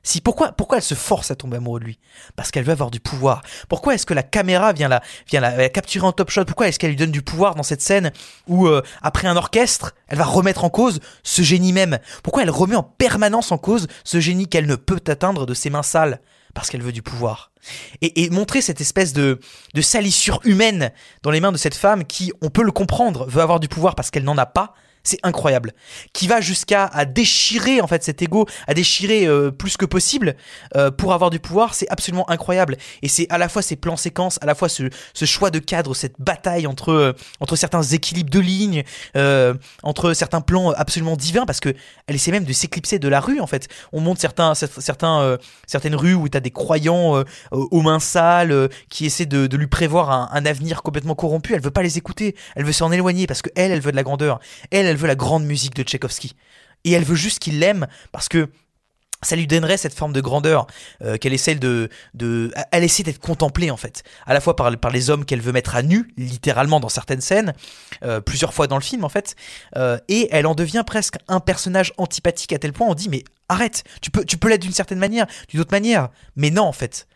[0.03, 1.99] si pourquoi pourquoi elle se force à tomber amoureux de lui?
[2.35, 3.41] Parce qu'elle veut avoir du pouvoir.
[3.69, 6.45] Pourquoi est-ce que la caméra vient la vient la, la capturer en top shot?
[6.45, 8.11] Pourquoi est-ce qu'elle lui donne du pouvoir dans cette scène
[8.47, 11.99] où euh, après un orchestre, elle va remettre en cause ce génie même?
[12.23, 15.69] Pourquoi elle remet en permanence en cause ce génie qu'elle ne peut atteindre de ses
[15.69, 16.21] mains sales?
[16.53, 17.51] Parce qu'elle veut du pouvoir.
[18.01, 19.39] Et, et montrer cette espèce de,
[19.73, 20.91] de salissure humaine
[21.23, 23.95] dans les mains de cette femme qui, on peut le comprendre, veut avoir du pouvoir
[23.95, 24.73] parce qu'elle n'en a pas.
[25.03, 25.73] C'est incroyable.
[26.13, 30.35] Qui va jusqu'à à déchirer en fait cet ego, à déchirer euh, plus que possible
[30.75, 31.73] euh, pour avoir du pouvoir.
[31.73, 32.77] C'est absolument incroyable.
[33.01, 34.89] Et c'est à la fois ces plans séquences, à la fois ce,
[35.25, 38.83] choix de cadre, cette bataille entre euh, entre certains équilibres de lignes,
[39.83, 41.73] entre certains plans absolument divins, parce que
[42.07, 43.67] elle essaie même de s'éclipser de la rue en fait.
[43.91, 49.25] On montre certains certaines rues où tu as des croyants aux mains sales qui essaient
[49.25, 51.53] de, de lui prévoir un, un avenir complètement corrompu.
[51.53, 52.35] Elle veut pas les écouter.
[52.55, 54.39] Elle veut s'en éloigner parce que elle, elle veut de la grandeur.
[54.71, 56.35] Elle, elle veut la grande musique de Tchaïkovski.
[56.83, 58.49] Et elle veut juste qu'il l'aime parce que
[59.23, 60.67] ça lui donnerait cette forme de grandeur
[61.03, 64.71] euh, qu'elle essaie de, de, elle essaie d'être contemplée en fait, à la fois par,
[64.91, 67.53] les hommes qu'elle veut mettre à nu, littéralement dans certaines scènes,
[68.03, 69.35] euh, plusieurs fois dans le film en fait,
[69.77, 73.23] euh, et elle en devient presque un personnage antipathique à tel point on dit mais
[73.47, 77.07] arrête, tu peux l'être d'une certaine manière, d'une autre manière, mais non en fait,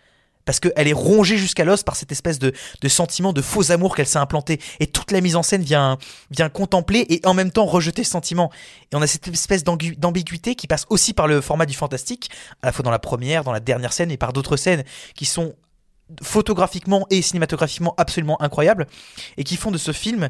[0.46, 2.54] parce qu'elle est rongée jusqu'à l'os par cette espèce de,
[2.88, 4.62] sentiment de faux amour qu'elle s'est implanté.
[4.80, 5.98] Et toute la mise en scène vient,
[6.32, 8.52] vient contempler et en même temps rejeter ce sentiment.
[8.92, 12.30] Et on a cette espèce d'ambigu- d'ambiguïté qui passe aussi par le format du fantastique,
[12.62, 14.84] à la fois dans la première, dans la dernière scène et par d'autres scènes
[15.16, 15.56] qui sont
[16.22, 18.86] photographiquement et cinématographiquement absolument incroyables
[19.38, 20.30] et qui font de ce film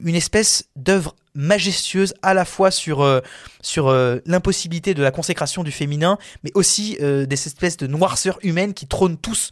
[0.00, 3.20] une espèce d'œuvre majestueuse à la fois sur, euh,
[3.60, 8.38] sur euh, l'impossibilité de la consécration du féminin, mais aussi euh, des espèces de noirceurs
[8.42, 9.50] humaines qui trônent tous,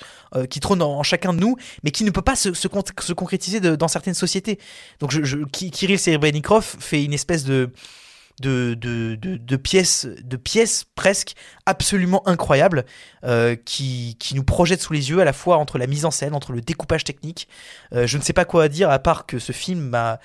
[0.50, 3.12] qui trônent en, chacun de nous, mais qui ne peut pas se, se, con- se
[3.12, 4.58] concrétiser dans certaines sociétés.
[4.98, 5.14] Donc
[5.52, 7.70] Kirill Serebrennikov fait une espèce de
[8.40, 10.06] de, de, de, pièces
[10.94, 11.34] presque
[11.66, 12.84] absolument incroyables
[13.24, 16.10] euh, qui, qui nous projettent sous les yeux à la fois entre la mise en
[16.10, 17.48] scène, entre le découpage technique.
[17.92, 20.18] Euh, je ne sais pas quoi dire à part que ce film m'a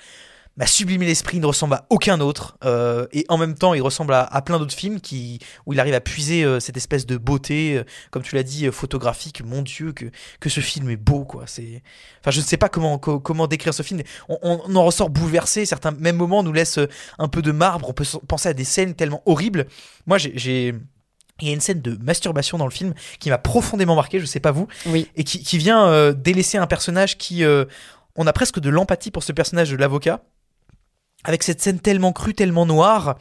[0.56, 3.80] m'a sublimé l'esprit, il ne ressemble à aucun autre, euh, et en même temps il
[3.80, 7.06] ressemble à, à plein d'autres films qui, où il arrive à puiser euh, cette espèce
[7.06, 10.06] de beauté, euh, comme tu l'as dit, photographique, mon Dieu, que,
[10.40, 11.44] que ce film est beau, quoi.
[11.46, 11.82] C'est,
[12.20, 14.02] enfin, je ne sais pas comment, co- comment décrire ce film.
[14.28, 16.80] On, on- on en ressort bouleversé, certains mêmes moments nous laissent
[17.18, 19.66] un peu de marbre, on peut penser à des scènes tellement horribles.
[20.06, 20.74] Moi, j'ai- j'ai...
[21.42, 24.26] Il y a une scène de masturbation dans le film qui m'a profondément marqué, je
[24.26, 25.08] sais pas vous, Oui.
[25.16, 27.44] et qui, qui vient euh, délaisser un personnage qui.
[27.44, 27.64] euh,
[28.14, 30.22] on a presque de l'empathie pour ce personnage de l'avocat,
[31.24, 33.16] avec cette scène tellement crue, tellement noire.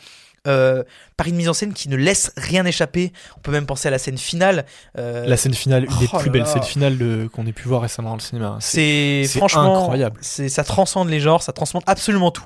[0.48, 0.84] euh,
[1.18, 3.12] par une mise en scène qui ne laisse rien échapper.
[3.38, 4.66] On peut même penser à la scène finale.
[4.98, 6.98] euh, La scène finale, une des oh plus belles scènes finales
[7.34, 8.58] qu'on ait pu voir récemment dans le cinéma.
[8.62, 10.18] C'est franchement incroyable.
[10.22, 12.46] Ça transcende les genres, ça transcende absolument tout.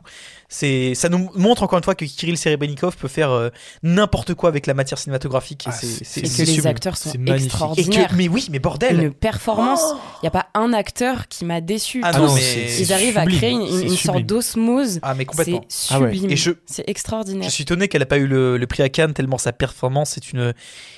[0.55, 3.49] C'est ça nous montre encore une fois que Kirill Serebrennikov peut faire euh,
[3.81, 5.65] n'importe quoi avec la matière cinématographique.
[5.65, 6.67] et Ah, c'est- c'est- c'est- Et que les sublime.
[6.67, 7.09] acteurs sont.
[7.25, 8.09] Et extraordinaires.
[8.09, 9.01] que, mais oui, mais bordel.
[9.01, 9.81] Une performance.
[10.21, 12.01] Il n'y a pas un acteur qui m'a déçu.
[12.03, 14.99] Ah Tous, non, mais c'est- ils arrivent à créer une, une- C'est une sorte d'osmose.
[15.01, 15.65] Ah mais complètement.
[15.69, 16.11] C'est Ah ouais.
[16.13, 16.29] sublime.
[16.31, 17.49] Et je- C'est extraordinaire.
[17.49, 20.17] Je suis étonné qu'elle n'a pas eu le, le prix à Cannes tellement sa performance
[20.17, 20.53] est une,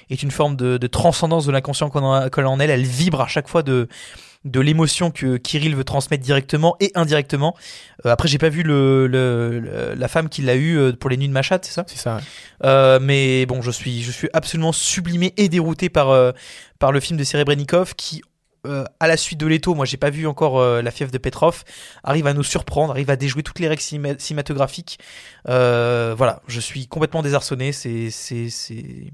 [0.10, 2.72] est une forme de, de transcendance de l'inconscient qu'on a- qu'elle a en elle.
[2.72, 3.88] Elle vibre à chaque fois de,
[4.46, 7.56] de l'émotion que Kirill veut transmettre directement et indirectement.
[8.06, 11.10] Euh, après, j'ai pas vu le, le- le- la femme qui l'a eu euh, pour
[11.10, 11.84] les nuits de Machat, c'est ça?
[11.88, 12.16] C'est ça.
[12.18, 12.22] ouais.
[12.64, 16.32] Euh, Mais bon, je suis, je suis absolument sublimé et dérouté par, euh,
[16.80, 18.22] par le film de Serebrennikov qui.
[18.68, 21.20] euh, à la suite de Leto, moi j'ai pas vu encore euh, La fièvre de
[21.20, 21.64] Petrov,
[22.04, 24.98] arrive à nous surprendre, arrive à déjouer toutes les règles cinéma- cinématographiques.
[25.50, 29.12] Euh, voilà, je suis complètement désarçonné, c'est c'est c'est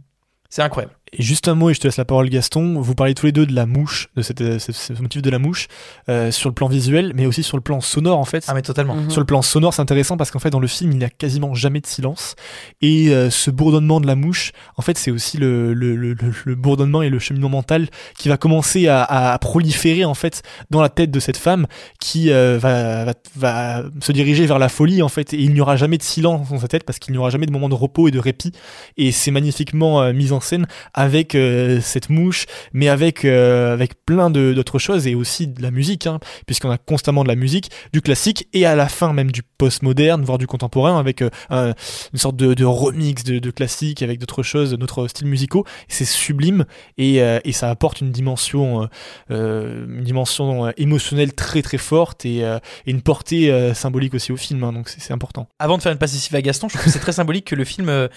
[0.50, 0.94] c'est incroyable.
[1.14, 2.80] Et juste un mot, et je te laisse la parole, Gaston.
[2.80, 5.30] Vous parlez tous les deux de la mouche, de cette, euh, ce, ce motif de
[5.30, 5.68] la mouche,
[6.08, 8.46] euh, sur le plan visuel, mais aussi sur le plan sonore, en fait.
[8.48, 8.96] Ah mais totalement.
[8.96, 9.10] Mhm.
[9.10, 11.10] Sur le plan sonore, c'est intéressant parce qu'en fait, dans le film, il n'y a
[11.10, 12.36] quasiment jamais de silence.
[12.82, 16.34] Et euh, ce bourdonnement de la mouche, en fait, c'est aussi le, le, le, le-
[16.46, 20.82] le bourdonnement et le cheminement mental qui va commencer à, à proliférer, en fait, dans
[20.82, 21.68] la tête de cette femme
[22.00, 25.34] qui euh, va, va, va se diriger vers la folie, en fait.
[25.34, 27.48] Et il n'y aura jamais de silence dans sa tête parce qu'il n'y aura jamais
[27.48, 28.54] de moment de repos et de répit.
[28.96, 30.68] Et c'est magnifiquement euh, mis en scène
[31.02, 35.72] avec euh, cette mouche, mais avec, euh, avec plein d'autres choses et aussi de la
[35.72, 39.32] musique, hein, puisqu'on a constamment de la musique, du classique et à la fin même
[39.32, 41.74] du postmoderne, voire du contemporain, avec euh, un-
[42.14, 45.66] une sorte de, remix de, classique avec d'autres choses, d'autres styles musicaux.
[45.88, 46.66] C'est sublime
[47.00, 48.88] et, et ça apporte une dimension,
[49.30, 52.44] une dimension émotionnelle très très forte et,
[52.86, 55.48] une portée symbolique aussi au film, hein, donc c'est important.
[55.60, 57.56] Avant de faire une passe décisive à Gaston, je trouve que c'est très symbolique que
[57.56, 58.08] le film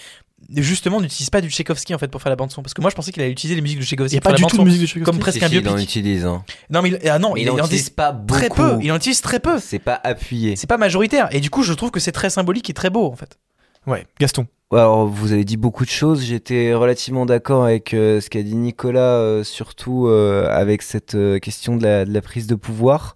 [0.56, 2.90] justement n'utilise pas du Tchaïkovski en fait pour faire la bande son parce que moi
[2.90, 4.42] je pensais qu'il allait utiliser les musiques de Il Tchaïkovski n'y a pour pas du
[4.42, 4.72] la tout de bande son.
[4.80, 5.04] musique de.
[5.04, 5.84] Comme presque un si, il en biopic.
[5.84, 6.24] utilise.
[6.26, 6.44] Hein.
[6.70, 8.38] Non mais il, ah non, Mais il, il en utilise pas beaucoup.
[8.40, 9.58] très peu, il en utilise très peu.
[9.58, 10.56] C'est pas appuyé.
[10.56, 13.06] C'est pas majoritaire et du coup je trouve que c'est très symbolique et très beau
[13.10, 13.38] en fait.
[13.86, 14.46] Ouais, Gaston.
[14.72, 16.22] Alors, vous avez dit beaucoup de choses.
[16.24, 21.38] J'étais relativement d'accord avec euh, ce qu'a dit Nicolas, euh, surtout euh, avec cette euh,
[21.38, 23.14] question de la, de la prise de pouvoir,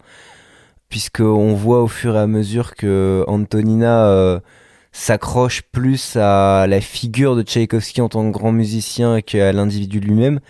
[0.88, 4.40] puisqu'on voit au fur et à mesure que Antonina euh,
[4.92, 10.40] s'accroche plus à la figure de Tchaïkovski en tant que grand musicien qu'à l'individu lui-même.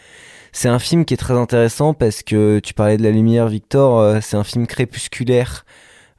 [0.53, 3.99] C'est un film qui est très intéressant parce que tu parlais de la lumière, Victor.
[4.01, 5.65] euh, c'est un film crépusculaire.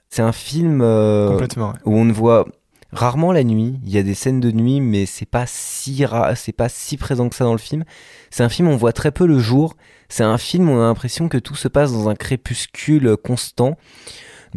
[0.09, 1.69] C'est un film euh, Complètement.
[1.69, 1.75] ouais.
[1.85, 2.45] où on ne voit
[2.91, 3.79] rarement la nuit.
[3.85, 6.97] Il y a des scènes de nuit, mais c'est pas si ra- c'est pas si
[6.97, 7.83] présent que ça dans le film.
[8.29, 9.75] C'est un film où on voit très peu le jour.
[10.09, 13.77] C'est un film où on a l'impression que tout se passe dans un crépuscule constant.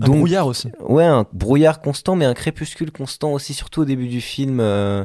[0.00, 0.70] Un brouillard aussi.
[0.80, 4.58] Ouais, un brouillard constant, mais un crépuscule constant aussi, surtout au début du film.
[4.60, 5.04] euh,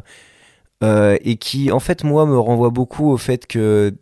[0.84, 3.96] euh, et qui, en fait, moi, me renvoie beaucoup au fait que,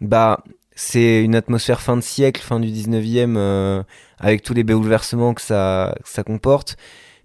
[0.00, 0.44] bah,
[0.74, 3.82] c'est une atmosphère fin de siècle, fin du 19e, euh,
[4.18, 6.76] avec tous les bouleversements que ça, que ça comporte.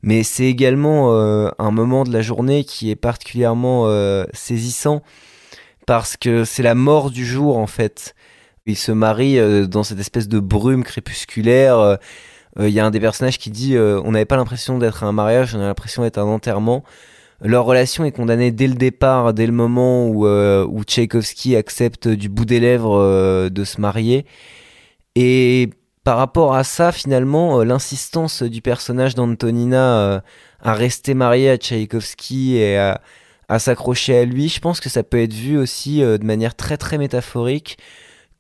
[0.04, 3.91] Mais c'est également un moment de la journée qui est particulièrement
[4.32, 5.02] saisissant,
[5.88, 8.14] parce que c'est la mort du jour en fait.
[8.68, 11.98] Il se marie dans cette espèce de brume crépusculaire.
[12.60, 15.03] Euh, Il y a un des personnages qui dit euh, on n'avait pas l'impression d'être
[15.03, 16.84] un mariage, on a l'impression d'être un enterrement.
[17.41, 22.08] Leur relation est condamnée dès le départ, dès le moment où, euh, où Tchaïkovski accepte
[22.08, 24.26] du bout des lèvres de se marier.
[25.16, 25.70] Et
[26.03, 30.24] par rapport à ça, finalement, l'insistance du personnage d'Antonina
[30.62, 33.01] à rester mariée à Tchaïkovski et à,
[33.49, 36.78] à s'accrocher à lui, je pense que ça peut être vu aussi de manière très
[36.78, 37.78] très métaphorique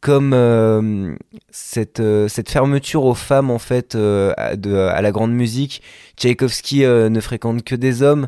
[0.01, 1.15] comme euh,
[1.49, 5.81] cette, euh, cette fermeture aux femmes en fait euh, à, la grande musique.
[6.17, 8.27] Tchaïkovski ne fréquente que des hommes.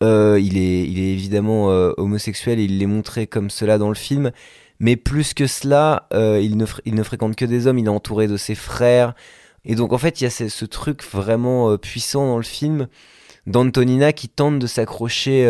[0.00, 4.32] Il, est, il est évidemment homosexuel et il l'est montré comme cela dans le film.
[4.80, 8.56] Mais plus que cela, il, ne fréquente que des hommes, il est entouré de ses
[8.56, 9.14] frères.
[9.64, 12.88] Et donc en fait, il y a ce, ce truc vraiment puissant dans le film
[13.46, 15.48] d'Antonina qui tente de s'accrocher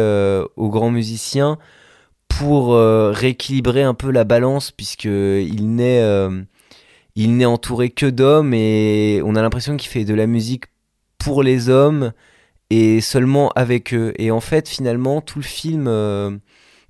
[0.57, 1.59] aux grands musiciens
[2.39, 6.43] pour euh, rééquilibrer un peu la balance puisque il n'est euh,
[7.14, 10.64] il n'est entouré que d'hommes et on a l'impression qu'il fait de la musique
[11.18, 12.12] pour les hommes
[12.70, 14.12] et seulement avec eux.
[14.16, 16.30] Et en fait finalement tout le film euh,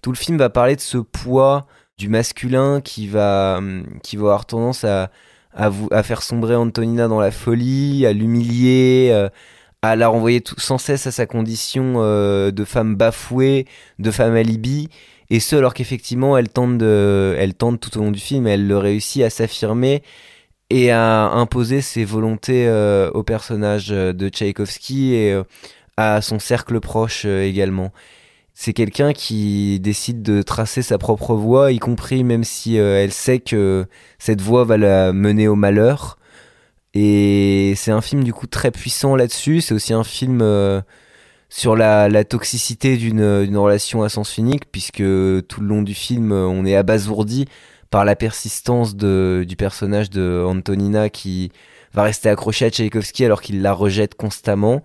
[0.03, 1.67] tout le film va parler de ce poids
[1.99, 5.11] du masculin qui va hum, qui va avoir tendance à
[5.55, 9.29] à, vous, à faire sombrer Antonina dans la folie, à l'humilier,
[9.83, 13.67] à la renvoyer tout, sans cesse à sa condition de femme bafouée,
[13.99, 14.89] de femme alibi,
[15.33, 18.69] et ce alors qu'effectivement elle tente, de, elle tente tout au long du film, elle
[18.69, 20.03] le réussit à s'affirmer
[20.71, 25.43] et à imposer ses volontés euh, au personnage de Tchaïkovski et euh,
[25.97, 27.93] à son cercle proche euh, également.
[28.55, 33.13] C'est quelqu'un qui décide de tracer sa propre voie, y compris même si euh, elle
[33.13, 33.87] sait que
[34.19, 36.19] cette voie va la mener au malheur.
[36.95, 39.63] Et c'est un film du coup très puissant là-dessus.
[39.63, 40.83] C'est aussi un film euh,
[41.55, 46.65] sur la, toxicité d'une relation à sens unique, puisque tout le long du film, on
[46.65, 47.45] est abasourdi
[47.91, 51.53] par la persistance du personnage de Antonina qui
[51.93, 54.83] va rester accroché à Tchaïkovski alors qu'il la rejette constamment.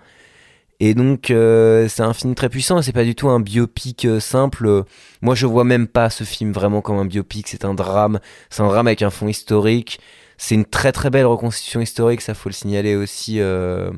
[0.81, 4.19] Et donc euh, c'est un film très puissant, c'est pas du tout un biopic euh,
[4.19, 4.83] simple.
[5.21, 8.61] Moi je vois même pas ce film vraiment comme un biopic, c'est un drame, c'est
[8.61, 10.01] un drame avec un fond historique.
[10.37, 13.39] C'est une très très belle reconstitution historique, ça faut le signaler aussi.
[13.39, 13.89] euh,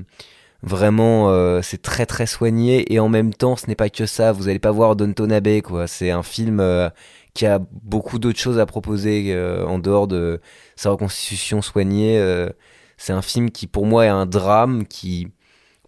[0.62, 4.32] Vraiment, euh, c'est très très soigné et en même temps, ce n'est pas que ça.
[4.34, 5.88] Vous allez pas voir Downton Abbey, quoi.
[5.88, 6.90] C'est un film euh,
[7.34, 10.42] qui a beaucoup d'autres choses à proposer euh, en dehors de
[10.76, 12.20] sa reconstitution soignée.
[12.20, 12.50] euh,
[12.98, 15.30] c'est un film qui, pour moi, est un drame qui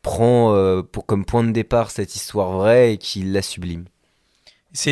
[0.01, 0.55] prend
[0.91, 3.86] pour, comme point de départ cette histoire vraie et qui la sublime.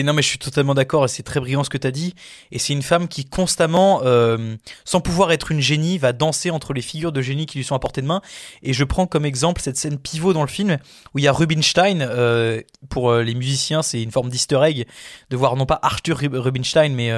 [0.04, 2.14] Non mais je suis totalement d'accord c'est très brillant ce que tu as dit.
[2.52, 6.74] Et c'est une femme qui constamment euh, sans pouvoir être une génie va danser entre
[6.74, 8.22] les figures de génie qui lui sont à portée de main.
[8.62, 10.78] Et je prends comme exemple cette scène pivot dans le film
[11.14, 14.86] où il y a Rubinstein euh, pour euh, les musiciens c'est une forme d'easter egg
[15.30, 17.12] de voir non pas Arthur Rub- Rubinstein mais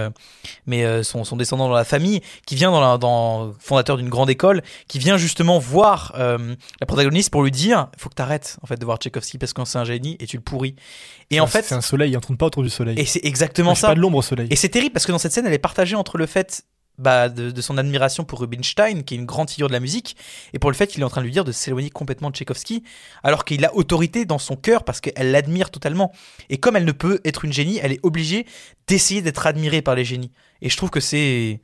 [0.67, 4.61] mais son, descendant dans la famille qui vient dans, la, dans fondateur d'une grande école
[4.87, 8.85] qui vient justement voir la protagoniste pour lui dire faut que t'arrêtes en fait de
[8.85, 10.75] voir Tchaïkovski parce que c'est un génie et tu le pourris
[11.31, 12.99] et en fait c'est un soleil, il ne tourne pas autour du soleil.
[12.99, 14.47] et c'est exactement Il fait ça pas de l'ombre au soleil.
[14.49, 16.65] et c'est terrible parce que dans cette scène, elle est partagée entre le fait
[16.97, 20.15] bah, de, de son admiration pour Rubinstein, qui est une grande figure de la musique,
[20.53, 22.35] et pour le fait qu'il est en train de lui dire de s'éloigner complètement de
[22.35, 22.83] Tchaïkovski,
[23.23, 26.11] alors qu'il a autorité dans son cœur parce qu'elle l'admire totalement.
[26.49, 28.45] Et comme elle ne peut être une génie, elle est obligée
[28.87, 30.31] d'essayer d'être admirée par les génies.
[30.61, 31.61] Et je trouve que c'est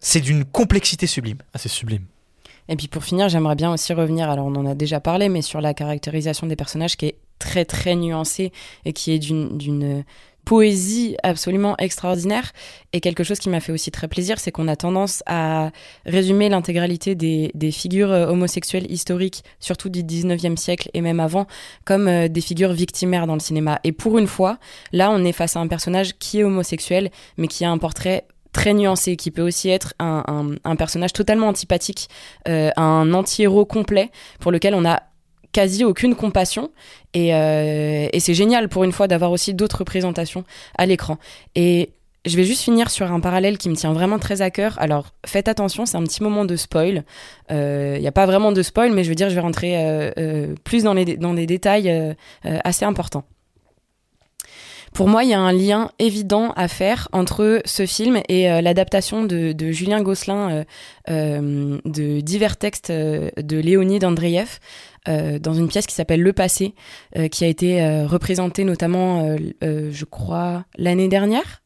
[0.00, 1.38] c'est d'une complexité sublime.
[1.52, 2.04] Ah, c'est sublime.
[2.68, 5.42] Et puis pour finir, j'aimerais bien aussi revenir, alors on en a déjà parlé, mais
[5.42, 8.52] sur la caractérisation des personnages qui est très très nuancée
[8.84, 10.04] et qui est d'une
[10.44, 12.52] poésie absolument extraordinaire.
[12.92, 15.70] Et quelque chose qui m'a fait aussi très plaisir, c'est qu'on a tendance à
[16.04, 21.46] résumer l'intégralité des, des figures euh, homosexuelles historiques, surtout du 19e siècle et même avant,
[21.86, 23.80] comme euh, des figures victimaires dans le cinéma.
[23.84, 24.58] Et pour une fois,
[24.92, 28.26] là, on est face à un personnage qui est homosexuel, mais qui a un portrait
[28.52, 32.08] très nuancé, qui peut aussi être un, un- un personnage totalement antipathique,
[32.48, 34.10] euh, un anti-héros complet,
[34.40, 35.02] pour lequel on a
[35.54, 36.70] quasi aucune compassion.
[37.14, 40.44] Et, euh, et c'est génial pour une fois d'avoir aussi d'autres représentations
[40.76, 41.16] à l'écran.
[41.54, 41.90] Et
[42.26, 44.76] je vais juste finir sur un parallèle qui me tient vraiment très à cœur.
[44.78, 47.04] Alors faites attention, c'est un petit moment de spoil.
[47.50, 50.10] Il n'y a pas vraiment de spoil, mais je veux dire, je vais rentrer euh,
[50.18, 52.14] euh, plus dans, les, dans des détails euh,
[52.46, 53.24] euh, assez importants.
[54.94, 58.60] Pour moi, il y a un lien évident à faire entre ce film et euh,
[58.60, 60.64] l'adaptation de, Julien Gosselin euh,
[61.10, 64.60] euh, de divers textes euh, de Léonide Andreev
[65.06, 66.74] euh, dans une pièce qui s'appelle Le Passé,
[67.18, 71.62] euh, qui a été euh, représentée notamment, je crois, l'année dernière.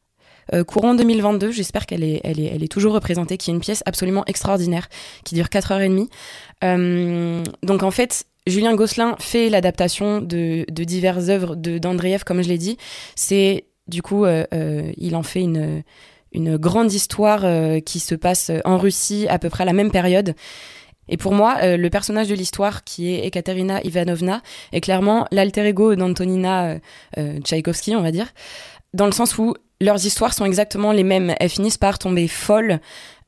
[0.66, 3.82] Courant 2022, j'espère qu'elle est, elle est, elle est toujours représentée, qui est une pièce
[3.84, 4.88] absolument extraordinaire,
[5.24, 6.08] qui dure 4h30.
[6.64, 12.48] Euh, donc en fait, Julien Gosselin fait l'adaptation de, de diverses œuvres d'Andreev, comme je
[12.48, 12.78] l'ai dit.
[13.14, 15.82] C'est du coup, il en fait une,
[16.56, 17.44] grande histoire
[17.84, 20.34] qui se passe en Russie à peu près à la même période.
[21.08, 24.42] Et pour moi, euh, le personnage de l'histoire, qui est Ekaterina Ivanovna,
[24.72, 26.78] est clairement l'alter ego d'Antonina euh,
[27.18, 28.26] euh, Tchaïkovski, on va dire,
[28.94, 31.34] dans le sens où leurs histoires sont exactement les mêmes.
[31.38, 32.80] Elles finissent par tomber folles,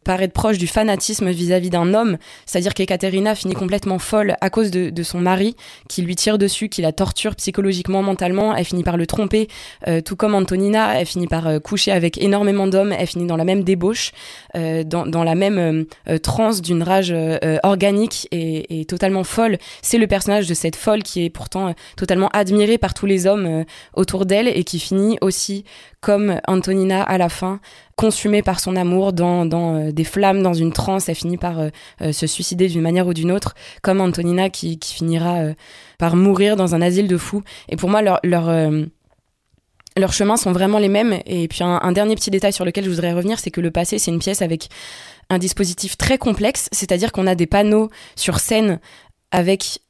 [0.05, 4.70] par être proches du fanatisme vis-à-vis d'un homme, c'est-à-dire qu'Ekaterina finit complètement folle à cause
[4.70, 5.57] de, son mari,
[5.88, 9.48] qui lui tire dessus, qui la torture psychologiquement, mentalement, elle finit par le tromper,
[9.88, 13.36] euh, tout comme Antonina, elle finit par euh, coucher avec énormément d'hommes, elle finit dans
[13.36, 14.12] la même débauche,
[14.57, 17.14] euh, dans, dans la même euh, euh, transe d'une rage
[17.62, 19.59] organique et, et totalement folle.
[19.82, 23.64] C'est le personnage de cette folle qui est pourtant totalement admirée par tous les hommes
[23.94, 25.64] autour d'elle et qui finit aussi
[26.01, 27.61] comme Antonina à la fin,
[28.01, 31.68] consumée par son amour dans, euh, des flammes, dans une transe, elle finit par euh,
[32.01, 35.40] euh, se suicider d'une manière ou d'une autre, comme Antonina qui, finira
[35.98, 37.42] par mourir dans un asile de fous.
[37.68, 38.51] Et pour moi, leur, leur,
[39.98, 41.18] leurs chemins sont vraiment les mêmes.
[41.26, 43.98] Et puis un dernier petit détail sur lequel je voudrais revenir, c'est que le passé,
[43.98, 44.68] c'est une pièce avec
[45.28, 48.80] un dispositif très complexe, c'est-à-dire qu'on a des panneaux sur scène
[49.30, 49.80] avec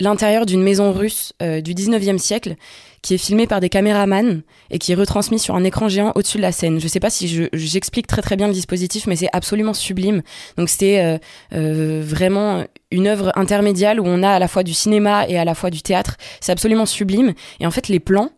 [0.00, 2.56] l'intérieur d'une maison russe euh, du 19e siècle
[3.02, 6.38] qui est filmé par des caméramans et qui est retransmis sur un écran géant au-dessus
[6.38, 6.80] de la scène.
[6.80, 10.22] Je sais pas si je- j'explique très très bien le dispositif, mais c'est absolument sublime.
[10.58, 11.18] Donc c'est euh,
[11.54, 15.44] euh, vraiment une œuvre intermédiale où on a à la fois du cinéma et à
[15.44, 16.16] la fois du théâtre.
[16.40, 17.32] C'est absolument sublime.
[17.60, 18.30] Et en fait, les plans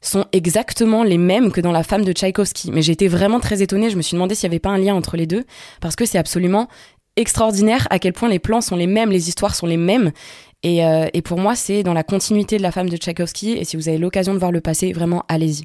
[0.00, 2.70] sont exactement les mêmes que dans La femme de Tchaïkovski.
[2.70, 3.90] Mais j'ai été vraiment très étonnée.
[3.90, 5.44] Je me suis demandé s'il n'y avait pas un lien entre les deux
[5.80, 6.68] parce que c'est absolument
[7.16, 10.12] extraordinaire à quel point les plans sont les mêmes, les histoires sont les mêmes.
[10.64, 13.52] Et, euh, et pour moi, c'est dans la continuité de La femme de Tchaïkovski.
[13.52, 15.64] Et si vous avez l'occasion de voir le passé, vraiment, allez-y.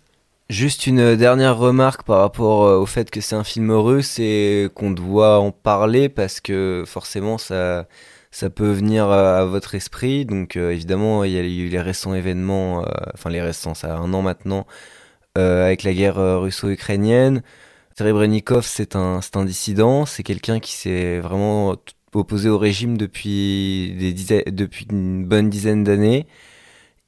[0.49, 4.69] Juste une dernière remarque par rapport euh, au fait que c'est un film russe et
[4.75, 7.87] qu'on doit en parler parce que forcément ça,
[8.31, 10.25] ça peut venir à, votre esprit.
[10.25, 13.95] Donc euh, évidemment, il y a eu les récents événements, euh, enfin les récents, ça
[13.95, 14.65] a un an maintenant,
[15.37, 17.43] euh, avec la guerre euh, russo-ukrainienne.
[17.97, 21.75] Serebrennikov, c'est un, c'est un dissident, c'est quelqu'un qui s'est vraiment
[22.13, 24.43] opposé au régime depuis, des dizaines,
[24.91, 26.25] une bonne dizaine d'années.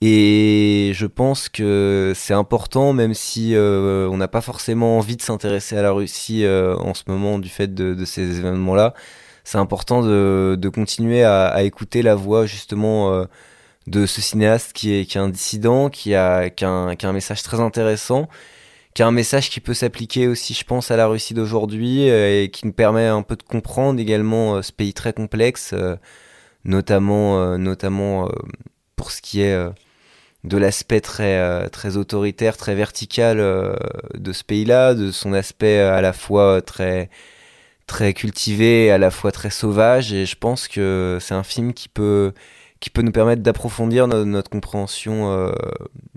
[0.03, 5.21] Et je pense que c'est important, même si euh, on n'a pas forcément envie de
[5.21, 8.95] s'intéresser à la Russie euh, en ce moment du fait de, ces événements-là.
[9.43, 13.25] C'est important de, continuer à, écouter la voix justement euh,
[13.85, 17.09] de ce cinéaste qui est, qui est un dissident, qui a, qui, a qui a
[17.09, 18.27] un message très intéressant,
[18.93, 22.43] qui a un message qui peut s'appliquer aussi, je pense, à la Russie d'aujourd'hui euh,
[22.43, 25.95] et qui nous permet un peu de comprendre également euh, ce pays très complexe, euh,
[26.65, 28.29] notamment, notamment
[28.95, 29.57] pour ce qui est
[30.43, 33.37] de l'aspect très, très autoritaire, très vertical
[34.13, 37.09] de ce pays-là, de son aspect à la fois très,
[37.87, 40.13] très cultivé, à la fois très sauvage.
[40.13, 42.31] Et je pense que c'est un film qui peut,
[42.81, 45.51] qui peut nous permettre d'approfondir no- notre compréhension euh,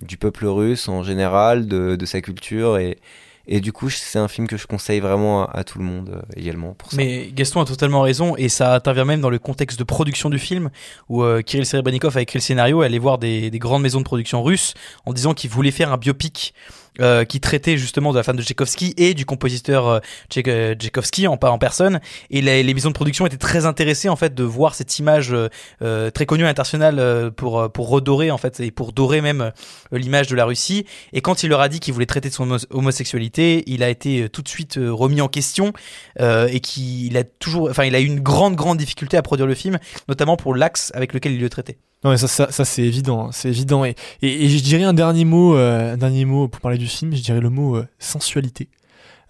[0.03, 2.79] du peuple russe en général, de, sa culture.
[2.79, 2.99] Et,
[3.47, 6.23] et du coup, c'est un film que je conseille vraiment à, tout le monde euh,
[6.37, 6.97] également pour ça.
[6.97, 10.39] Mais Gaston a totalement raison et ça intervient même dans le contexte de production du
[10.39, 10.71] film
[11.11, 14.05] où euh, Kirill Serebrennikov a écrit le scénario et allait voir des grandes maisons de
[14.05, 14.73] production russes
[15.05, 16.55] en disant qu'il voulait faire un biopic
[17.01, 19.99] euh, qui traitait justement de la femme de Tchaïkovski et du compositeur euh,
[20.47, 24.17] euh, Tchaïkovski en, en personne et les, les maisons de production étaient très intéressées en
[24.17, 25.49] fait de voir cette image euh,
[25.83, 29.53] euh, très connue à l'international euh, pour pour redorer en fait et pour dorer même
[29.93, 32.49] l'image de la Russie et quand il leur a dit qu'il voulait traiter de son
[32.51, 35.73] homo- homosexualité il a été tout de suite remis en question
[36.21, 39.55] et qu'il a toujours, enfin, il a eu une grande, grande difficulté à produire le
[39.55, 39.79] film,
[40.09, 41.79] notamment pour l'axe avec lequel il le traitait.
[42.05, 43.83] Non, mais ça, ça, ça, c'est évident, hein, c'est évident.
[43.87, 47.15] Et, et, je dirais un dernier mot, euh, un dernier mot pour parler du film.
[47.15, 48.69] Je dirais le mot euh, sensualité.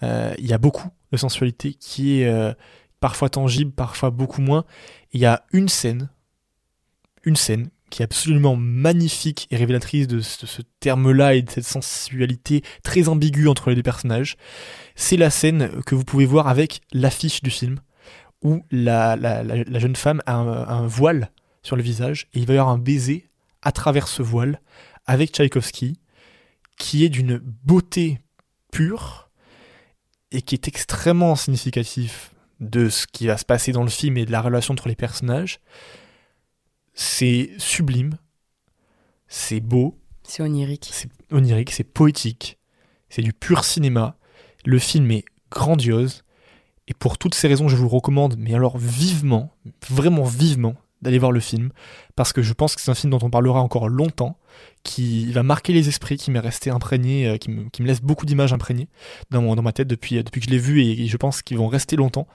[0.03, 2.57] Euh, Il y a beaucoup de sensualité qui est
[2.99, 4.65] parfois tangible, parfois beaucoup moins.
[5.13, 6.09] Il y a une scène,
[7.23, 12.63] une scène qui est absolument magnifique et révélatrice de ce, terme-là et de cette sensualité
[12.83, 14.37] très ambiguë entre les deux personnages.
[14.97, 17.79] C'est la scène que vous pouvez voir avec l'affiche du film,
[18.43, 21.31] où la, la, la, jeune femme a un voile
[21.65, 23.29] sur le visage et il va y avoir un baiser
[23.63, 24.61] à travers ce voile
[25.07, 25.99] avec Tchaïkovski
[26.79, 28.21] qui est d'une beauté
[28.71, 29.31] pure
[30.31, 34.27] et qui est extrêmement significatif de ce qui va se passer dans le film et
[34.27, 35.61] de la relation entre les personnages.
[36.93, 38.17] C'est sublime,
[39.27, 40.91] c'est beau, C'est onirique.
[40.93, 42.59] c'est onirique, c'est poétique,
[43.09, 44.17] c'est du pur cinéma.
[44.65, 46.23] Le film est grandiose.
[46.87, 49.55] Et pour toutes ces raisons, je vous le recommande, mais alors vivement,
[49.89, 51.71] vraiment vivement, d'aller voir le film.
[52.17, 54.39] Parce que je pense que c'est un film dont on parlera encore longtemps,
[54.83, 58.53] qui va marquer les esprits, qui m'est resté imprégné, euh, qui me, laisse beaucoup d'images
[58.53, 58.89] imprégnées
[59.31, 61.69] dans, dans ma tête depuis, depuis que je l'ai vu, et je pense qu'ils vont
[61.69, 62.27] rester longtemps.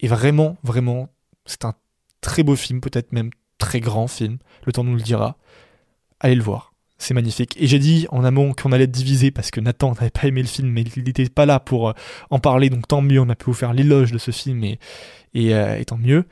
[0.00, 1.10] Et vraiment, vraiment,
[1.44, 1.74] c'est un
[2.20, 5.36] très beau film, peut-être même très grand film, le temps nous le dira.
[6.18, 6.72] Allez le voir.
[6.98, 7.56] C'est magnifique.
[7.58, 10.48] Et j'ai dit en amont qu'on allait divisé parce que Nathan n'avait pas aimé le
[10.48, 11.92] film, mais il n'était pas là pour euh,
[12.28, 14.78] en parler, donc tant mieux, on a pu vous faire l'éloge de ce film et,
[15.36, 16.26] euh, et tant mieux.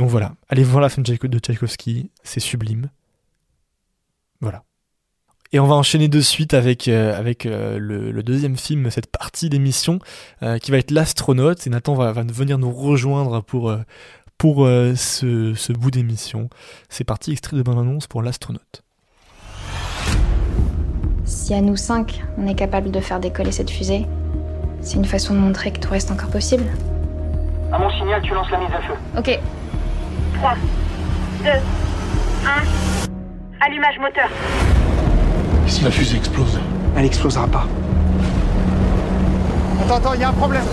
[0.00, 2.88] Donc voilà, allez voir la film de Tchaïko- de Tchaïkovski, c'est sublime.
[4.40, 4.62] Voilà.
[5.52, 9.08] Et on va enchaîner de suite avec, euh, avec euh, le, le deuxième film, cette
[9.08, 9.98] partie d'émission,
[10.42, 11.66] euh, qui va être L'astronaute.
[11.66, 13.76] Et Nathan va, va venir nous rejoindre pour,
[14.38, 16.48] pour euh, ce, ce bout d'émission.
[16.88, 18.82] C'est parti, extrait de bande-annonce pour L'astronaute.
[21.26, 24.06] Si à nous cinq, on est capable de faire décoller cette fusée,
[24.80, 26.64] c'est une façon de montrer que tout reste encore possible.
[27.70, 28.94] À mon signal, tu lances la mise à feu.
[29.18, 29.38] Ok,
[30.40, 30.54] 3,
[31.44, 31.52] 2, 1.
[33.60, 34.30] Allumage moteur.
[35.66, 36.58] Si la fusée explose,
[36.96, 37.66] Elle explosera pas.
[39.82, 40.64] Attends, attends, il y a un problème.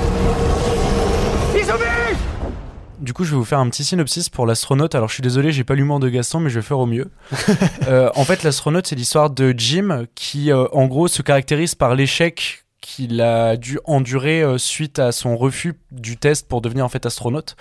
[3.00, 4.96] Du coup, je vais vous faire un petit synopsis pour l'astronaute.
[4.96, 7.12] Alors, je suis désolé, j'ai pas l'humour de Gaston, mais je vais faire au mieux.
[7.90, 11.96] Euh, en fait, l'astronaute, c'est l'histoire de Jim qui, euh, en gros, se caractérise par
[11.96, 16.90] l'échec qu'il a dû endurer euh, suite à son refus du test pour devenir en
[16.90, 17.58] fait astronaute.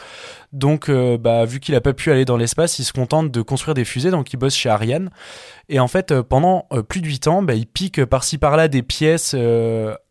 [0.52, 3.42] Donc, euh, bah, vu qu'il a pas pu aller dans l'espace, il se contente de
[3.42, 5.10] construire des fusées, donc il bosse chez Ariane.
[5.68, 8.84] Et en fait, euh, pendant plus de 8 ans, bah, il pique par-ci par-là des
[8.84, 9.34] pièces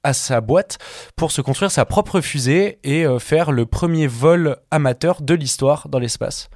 [0.03, 0.80] à sa boîte
[1.16, 5.99] pour se construire sa propre fusée et faire le premier vol amateur de l'histoire dans
[5.99, 6.49] l'espace.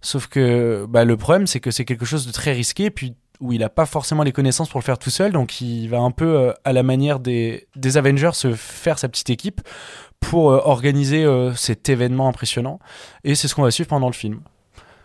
[0.00, 3.52] Sauf que bah, le problème, c'est que c'est quelque chose de très risqué, puis où
[3.52, 6.10] il n'a pas forcément les connaissances pour le faire tout seul, donc il va un
[6.10, 9.60] peu euh, à la manière des, des Avengers se faire sa petite équipe
[10.20, 12.78] pour euh, organiser euh, cet événement impressionnant.
[13.24, 14.40] Et c'est ce qu'on va suivre pendant le film.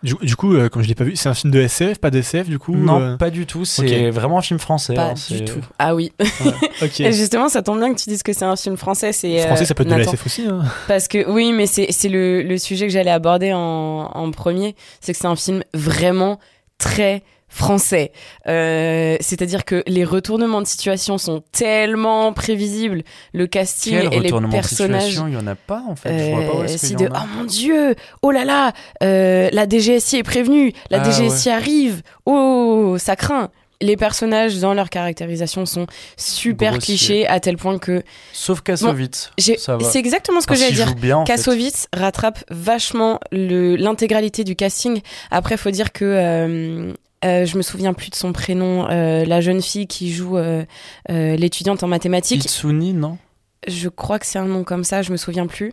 [0.02, 2.10] Du, du coup, euh, comme je l'ai pas vu, c'est un film de SF, pas
[2.10, 4.94] d'SF du coup non, euh, pas du tout, c'est vraiment un film français.
[4.94, 5.60] Pas hein, du tout.
[5.78, 6.12] Ah oui.
[6.82, 7.00] Ok.
[7.00, 9.12] Et justement, ça tombe bien que tu dises que c'est un film français.
[9.12, 10.12] C'est Français, ça peut être de la Nathan.
[10.12, 10.46] SF aussi.
[10.46, 10.62] Hein.
[10.88, 14.76] Parce que oui, mais c'est c'est le, le sujet que j'allais aborder en, en premier.
[15.00, 16.38] C'est que c'est un film vraiment
[16.78, 18.12] très français.
[18.48, 23.02] Euh, C'est-à-dire que les retournements de situation sont tellement prévisibles.
[23.32, 25.20] Le casting Quel et les personnages.
[25.26, 26.30] Il y en a pas en fait.
[26.30, 27.22] Je vois pas où Euh, si y de en a.
[27.24, 28.72] oh mon dieu oh là là
[29.02, 33.50] euh, la DGSI est prévenue la Ah, DGSI arrive oh ça craint
[33.82, 35.86] les personnages dans leur caractérisation sont
[36.16, 39.30] super clichés à tel point que Sauf Kassovitz.
[39.38, 39.90] va.
[39.90, 41.32] c'est exactement ce que j'allais dire bien, fait.
[41.34, 45.00] Kassovitz rattrape vachement l'intégralité du casting.
[45.30, 46.92] Après, faut dire que euh,
[47.24, 48.86] euh, je me souviens plus de son prénom.
[48.90, 50.64] euh, la jeune fille qui joue euh,
[51.08, 52.44] l'étudiante en mathématiques.
[52.44, 53.18] Itsuni, non?
[53.66, 55.72] Je crois que c'est un nom comme ça, je me souviens plus.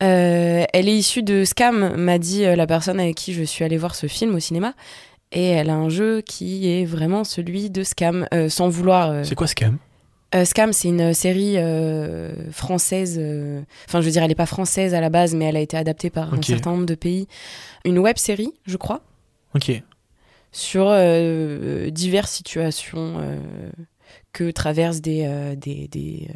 [0.00, 3.94] Elle est issue de Scam, m'a dit la personne avec qui je suis allée voir
[3.94, 4.72] ce film au cinéma.
[5.32, 9.24] Et elle a un jeu qui est vraiment celui de Scam, sans vouloir.
[9.26, 9.76] C'est quoi Scam?
[10.34, 13.16] Euh, Scam, c'est une série euh, française.
[13.20, 15.60] euh, Enfin, je veux dire, elle n'est pas française à la base, mais elle a
[15.60, 17.28] été adaptée par un certain nombre de pays.
[17.84, 19.00] Une web série, je crois,
[19.54, 19.70] Ok.
[20.54, 23.38] Sur euh, diverses situations euh,
[24.32, 26.28] que traversent des, euh, des, des,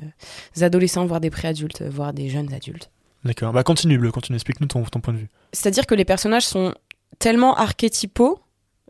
[0.60, 2.90] adolescents, voire des préadultes, voire des jeunes adultes.
[3.24, 3.52] D'accord.
[3.52, 4.36] Bah continue, Bleu, continue.
[4.36, 5.28] Explique-nous ton, ton point de vue.
[5.52, 6.74] C'est-à-dire que les personnages sont
[7.18, 8.40] tellement archétypaux.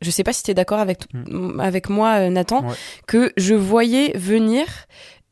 [0.01, 1.01] Je sais pas si tu es d'accord avec,
[1.59, 2.75] avec moi, Nathan, Ouais.
[3.07, 4.67] que je voyais venir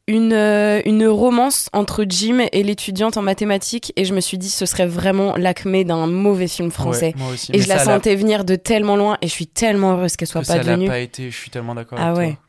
[0.08, 4.50] une, euh, une romance entre Jim et l'étudiante en mathématiques et je me suis dit
[4.50, 7.14] ce serait vraiment l'acmé d'un mauvais film français.
[7.16, 7.50] Ouais, moi aussi.
[7.52, 10.16] Et Mais je la ça sentais venir de tellement loin et je suis tellement heureuse
[10.16, 10.88] qu'elle soit que pas ça l'a devenue.
[10.88, 12.32] pas été, je suis tellement d'accord Ah avec ouais.
[12.34, 12.40] toi.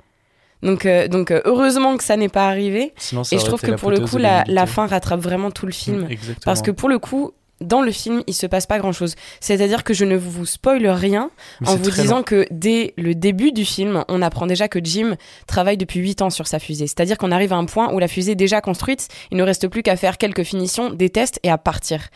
[0.63, 2.93] Donc, euh, donc euh, heureusement que ça n'est pas arrivé.
[2.97, 5.71] Sinon, ça et je trouve que pour le coup, la, fin rattrape vraiment tout le
[5.71, 6.01] film.
[6.01, 6.41] Mm, exactement.
[6.45, 7.31] Parce que pour le coup,
[7.61, 9.15] dans le film, il se passe pas grand chose.
[9.39, 11.31] C'est-à-dire que je ne vous spoile rien
[11.61, 15.15] Mais en vous disant que dès le début du film, on apprend déjà que Jim
[15.47, 16.87] travaille depuis 8 ans sur sa fusée.
[16.87, 19.67] C'est-à-dire qu'on arrive à un point où la fusée est déjà construite, il ne reste
[19.67, 22.09] plus qu'à faire quelques finitions, des tests et à partir.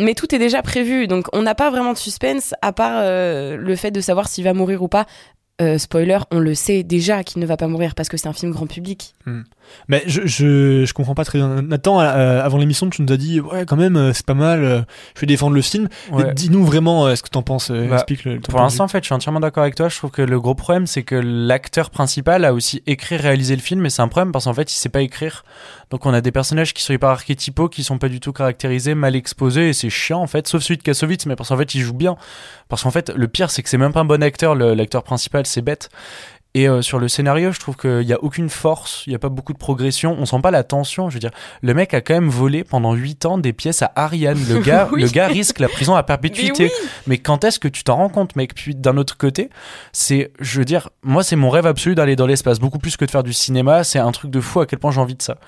[0.00, 3.56] Mais tout est déjà prévu, donc on n'a pas vraiment de suspense à part euh,
[3.56, 5.06] le fait de savoir s'il va mourir ou pas.
[5.60, 8.32] Euh, spoiler, on le sait déjà qu'il ne va pas mourir parce que c'est un
[8.32, 9.14] film grand public.
[9.88, 11.62] Mais je, je, je comprends pas très bien.
[11.62, 14.62] Nathan, euh, avant l'émission, tu nous as dit ouais quand même euh, c'est pas mal.
[14.62, 14.82] euh,
[15.14, 15.88] je vais défendre le film.
[16.10, 16.32] Ouais.
[16.34, 17.70] Dis-nous vraiment ce que t'en penses.
[17.70, 18.40] Bah, explique le.
[18.40, 19.88] Pour l'instant, en fait, je suis entièrement d'accord avec toi.
[19.88, 23.62] Je trouve que le gros problème, c'est que l'acteur principal a aussi écrit, réalisé le
[23.62, 25.44] film, et c'est un problème parce qu'en fait, il sait pas écrire.
[25.90, 28.94] Donc, on a des personnages qui sont hyper archétypaux, qui sont pas du tout caractérisés,
[28.94, 30.46] mal exposés, et c'est chiant en fait.
[30.48, 32.16] Sauf celui de Kassovitz, mais parce qu'en fait, il joue bien.
[32.68, 34.54] Parce qu'en fait, le pire, c'est que c'est même pas un bon acteur.
[34.54, 35.90] L'acteur principal, c'est bête.
[36.54, 39.18] Et euh, sur le scénario, je trouve qu'il n'y a aucune force, il n'y a
[39.18, 41.08] pas beaucoup de progression, on sent pas la tension.
[41.08, 41.30] Je veux dire,
[41.62, 44.38] le mec a quand même volé pendant 8 ans des pièces à Ariane.
[44.50, 45.00] Le gars, Oui.
[45.00, 46.64] le gars risque la prison à perpétuité.
[46.64, 46.88] Mais oui.
[47.06, 48.54] Mais quand est-ce que tu t'en rends compte, mec?
[48.54, 49.48] Puis d'un autre côté,
[49.92, 53.06] c'est, je veux dire, moi, c'est mon rêve absolu d'aller dans l'espace, beaucoup plus que
[53.06, 53.82] de faire du cinéma.
[53.82, 55.38] C'est un truc de fou à quel point j'ai envie de ça.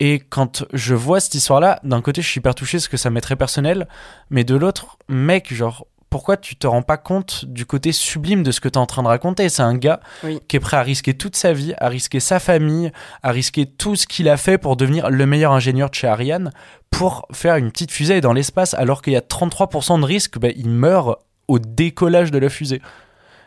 [0.00, 3.10] Et quand je vois cette histoire-là, d'un côté, je suis hyper touché parce que ça
[3.10, 3.86] m'est très personnel,
[4.30, 8.52] mais de l'autre, mec, genre, pourquoi tu te rends pas compte du côté sublime de
[8.52, 9.48] ce que tu es en train de raconter?
[9.48, 10.38] C'est un gars Oui.
[10.46, 12.92] qui est prêt à risquer toute sa vie, à risquer sa famille,
[13.24, 16.52] à risquer tout ce qu'il a fait pour devenir le meilleur ingénieur de chez Ariane
[16.88, 20.50] pour faire une petite fusée dans l'espace, alors qu'il y a 33% de risque, bah,
[20.54, 22.80] il meurt au décollage de la fusée.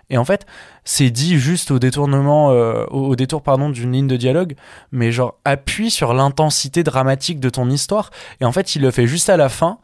[0.10, 0.46] Et en fait,
[0.84, 4.56] c'est dit juste au détournement, euh, au, au détour pardon d'une ligne de dialogue,
[4.92, 8.10] mais genre appuie sur l'intensité dramatique de ton histoire.
[8.42, 9.80] Et en fait, il le fait juste à la fin,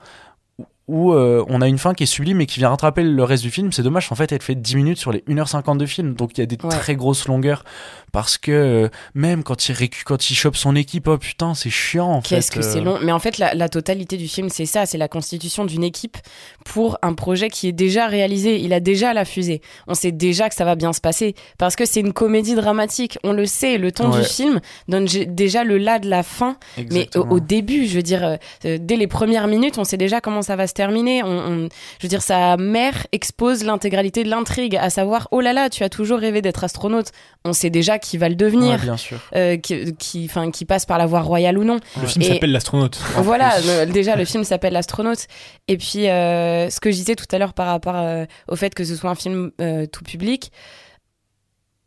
[0.87, 3.41] où euh, on a une fin qui est sublime et qui vient rattraper le reste
[3.43, 3.71] du film.
[3.71, 6.41] C'est dommage, en fait, elle fait 10 minutes sur les 1h50 de film, donc il
[6.41, 6.69] y a des Ouais.
[6.69, 7.63] très grosses longueurs.
[8.11, 11.69] Parce que euh, même quand il, récu- quand il chope son équipe, oh putain, c'est
[11.71, 12.21] chiant en.
[12.21, 12.83] Qu'est-ce que c'est euh.
[12.83, 15.83] long Mais en fait, la, la totalité du film, c'est ça, c'est la constitution d'une
[15.83, 16.17] équipe
[16.65, 18.59] pour un projet qui est déjà réalisé.
[18.59, 19.61] Il a déjà la fusée.
[19.87, 23.17] On sait déjà que ça va bien se passer parce que c'est une comédie dramatique.
[23.23, 23.77] On le sait.
[23.77, 24.19] Le ton Ouais.
[24.21, 26.57] du film donne déjà le là de la fin.
[26.91, 30.41] Mais au, au début, je veux dire, dès les premières minutes, on sait déjà comment
[30.43, 31.23] ça va se terminer.
[31.23, 31.69] On, on-
[31.99, 35.83] je veux dire, sa mère expose l'intégralité de l'intrigue, à savoir, oh là là, tu
[35.83, 37.07] as toujours rêvé d'être astronaute.
[37.45, 38.71] On sait déjà qu'il va le devenir.
[38.77, 39.19] Ouais, bien sûr.
[39.35, 41.79] euh, qui, qui, enfin, qui passe par la voie royale ou non.
[42.01, 42.99] Le film s'appelle L'astronaute.
[43.17, 45.27] Voilà, le- déjà le film s'appelle L'astronaute.
[45.67, 48.73] Et puis euh, ce que je disais tout à l'heure par rapport euh, au fait
[48.73, 50.51] que ce soit un film euh, tout public,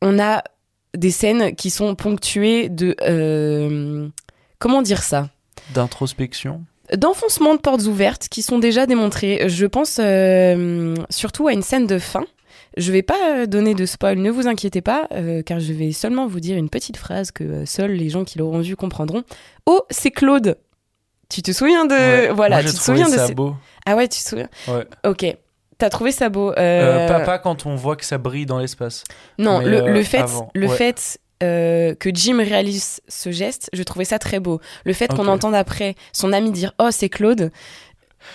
[0.03, 0.43] on a
[0.97, 2.97] des scènes qui sont ponctuées de...
[3.03, 4.09] euh,
[4.59, 5.29] comment dire ça?
[5.75, 6.63] D'introspection.
[6.95, 9.49] D'enfoncement de portes ouvertes qui sont déjà démontrées.
[9.49, 12.25] Je pense euh, surtout à une scène de fin.
[12.77, 15.93] Je vais pas euh, donner de spoil, ne vous inquiétez pas, euh, car je vais
[15.93, 19.25] seulement vous dire une petite phrase que seuls les gens qui l'auront vu comprendront.
[19.65, 20.59] Oh, c'est Claude.
[21.29, 22.31] Tu te souviens de Ouais.
[22.33, 23.55] voilà, Moi, tu te souviens de ça beau.
[23.87, 24.49] Ah ouais, tu te souviens?
[24.69, 24.87] Ouais.
[25.07, 25.25] Ok.
[25.79, 26.53] T'as trouvé ça beau.
[26.57, 29.03] Euh, pas quand on voit que ça brille dans l'espace.
[29.39, 30.25] Non, Mais, le, le fait,
[30.55, 30.75] le Ouais.
[30.77, 34.61] fait euh, que Jim réalise ce geste, je trouvais ça très beau.
[34.85, 37.51] Le fait qu'on entende après son ami dire Oh, c'est Claude.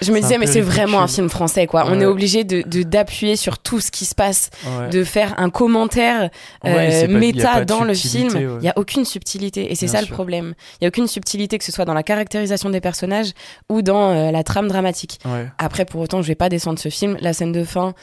[0.02, 1.84] Je me disais, mais c'est vraiment un film français, quoi.
[1.88, 4.88] On est obligé de d'appuyer sur tout ce qui se passe, Ouais.
[4.90, 6.30] de faire un commentaire
[6.64, 8.58] Ouais, euh, pas- méta dans le film.
[8.62, 10.08] Il y a aucune subtilité, et c'est ça sûr.
[10.08, 10.54] le problème.
[10.80, 13.32] Il y a aucune subtilité, que ce soit dans la caractérisation des personnages
[13.68, 15.20] ou dans euh, la trame dramatique.
[15.58, 17.18] Après, pour autant, je vais pas descendre ce film.
[17.20, 17.94] La scène de fin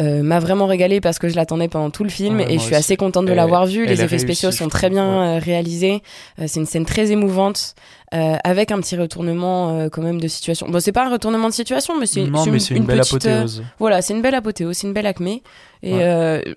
[0.00, 2.58] euh, m'a vraiment régalé parce que je l'attendais pendant tout le film Ouais, et je
[2.58, 2.74] suis aussi.
[2.74, 3.82] assez contente de l'avoir vu.
[3.84, 5.36] elle Les effets spéciaux sont très bien Ouais.
[5.36, 6.02] euh, réalisés.
[6.40, 7.74] Euh, c'est une scène très émouvante
[8.14, 10.68] euh, avec un petit retournement euh, quand même de situation.
[10.68, 12.24] Bon, c'est pas un retournement de situation, mais c'est
[12.58, 13.62] c'est une belle petite, apothéose.
[13.78, 15.42] voilà, c'est une belle apothéose, c'est une belle acmé.
[15.82, 16.54] Et Ouais.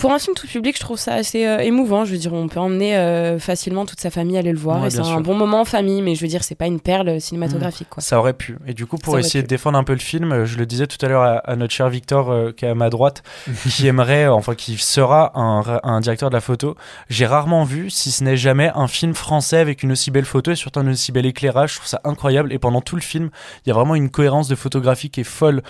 [0.00, 2.04] Pour un film tout public, je trouve ça assez euh, émouvant.
[2.04, 4.88] Je veux dire, on peut emmener euh, facilement toute sa famille aller le voir Ouais,
[4.88, 6.00] et c'est un bon moment en famille.
[6.00, 8.02] Mais je veux dire, c'est pas une perle cinématographique, quoi.
[8.02, 8.56] Ça aurait pu.
[8.66, 10.86] Et du coup, pour Ça essayer de défendre un peu le film, je le disais
[10.86, 13.22] tout à l'heure à, à notre cher Victor, euh, qui est à ma droite,
[13.68, 16.76] qui aimerait, enfin, qui sera un, un directeur de la photo.
[17.10, 20.50] J'ai rarement vu, si ce n'est jamais, un film français avec une aussi belle photo
[20.50, 21.72] et surtout un aussi bel éclairage.
[21.72, 22.52] Je trouve ça incroyable.
[22.52, 23.30] Et pendant tout le film,
[23.64, 25.62] il y a vraiment une cohérence de photographie qui est folle.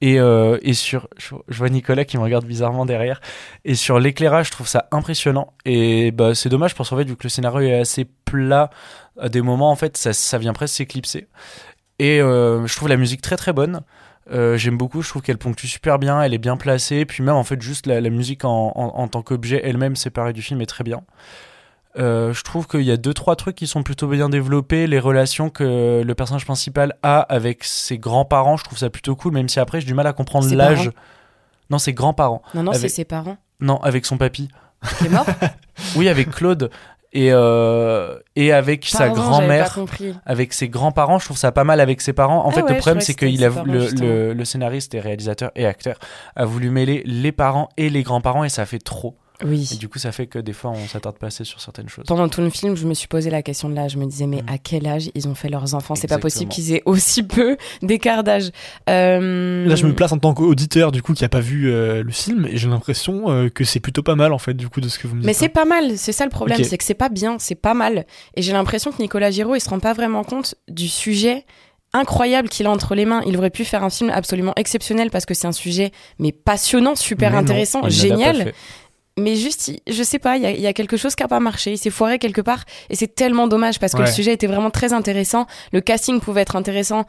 [0.00, 3.20] Et, euh, et sur, je, vois Nicolas qui me regarde bizarrement derrière.
[3.64, 5.54] Et sur l'éclairage, je trouve ça impressionnant.
[5.64, 8.70] Et bah, c'est dommage parce qu'en fait, vu que le scénario est assez plat,
[9.18, 11.26] à des moments, en fait, ça, ça vient presque s'éclipser.
[11.98, 13.80] Et euh, je trouve la musique très très bonne.
[14.30, 17.04] Euh, J'aime beaucoup, je trouve qu'elle ponctue super bien, elle est bien placée.
[17.04, 20.60] Puis même, en fait, juste la, musique en, en tant qu'objet elle-même séparée du film
[20.60, 21.02] est très bien.
[21.96, 24.86] Euh, je trouve qu'il y a deux trois trucs qui sont plutôt bien développés.
[24.86, 29.32] Les relations que le personnage principal a avec ses grands-parents je trouve ça plutôt cool
[29.32, 30.90] même si après j'ai du mal à comprendre l'âge.
[31.70, 32.42] non ses grands-parents.
[32.54, 33.38] Non, non, c'est ses parents.
[33.60, 34.48] non avec son papy.
[34.98, 35.26] Qui est mort
[35.96, 36.70] oui avec Claude.
[37.14, 40.14] Et euh, et avec sa Pardon, grand-mère pas compris.
[40.26, 42.44] avec ses grands-parents je trouve ça pas mal avec ses parents.
[42.44, 43.64] En Ah fait ouais, le problème c'est que a parents,
[44.34, 45.96] le scénariste et réalisateur et acteur
[46.36, 49.68] a voulu mêler les parents et les grands-parents et ça fait trop Oui.
[49.72, 52.04] et du coup ça fait que des fois on s'attarde pas assez sur certaines choses
[52.06, 53.92] Pendant tout le film, je me suis posé la question de l'âge.
[53.92, 55.94] Je me disais, mais à quel âge ils ont fait leurs enfants?
[55.94, 56.50] C'est pas possible Mm.
[56.50, 58.50] Qu'ils aient aussi peu d'écart d'âge.
[58.88, 62.02] Euh, Là, je me place en tant qu'auditeur, du coup, qui a pas vu euh,
[62.02, 64.80] le film, et j'ai l'impression euh, que c'est plutôt pas mal, en fait, du coup,
[64.80, 65.26] de ce que vous me dites.
[65.26, 67.74] Mais c'est pas mal, c'est ça le problème, c'est que c'est pas bien, c'est pas
[67.74, 68.06] mal.
[68.34, 71.44] Et j'ai l'impression que Nicolas Giraud, il se rend pas vraiment compte du sujet
[71.92, 73.22] incroyable qu'il a entre les mains.
[73.26, 76.94] Il aurait pu faire un film absolument exceptionnel parce que c'est un sujet mais passionnant,
[76.94, 78.52] super Mais intéressant, génial.
[79.18, 81.28] Mais juste, je sais pas, il y a, il y a quelque chose qui a
[81.28, 81.72] pas marché.
[81.72, 82.64] Il s'est foiré quelque part.
[82.90, 84.06] Et c'est tellement dommage parce que Ouais.
[84.06, 85.46] le sujet était vraiment très intéressant.
[85.72, 87.04] Le casting pouvait être intéressant.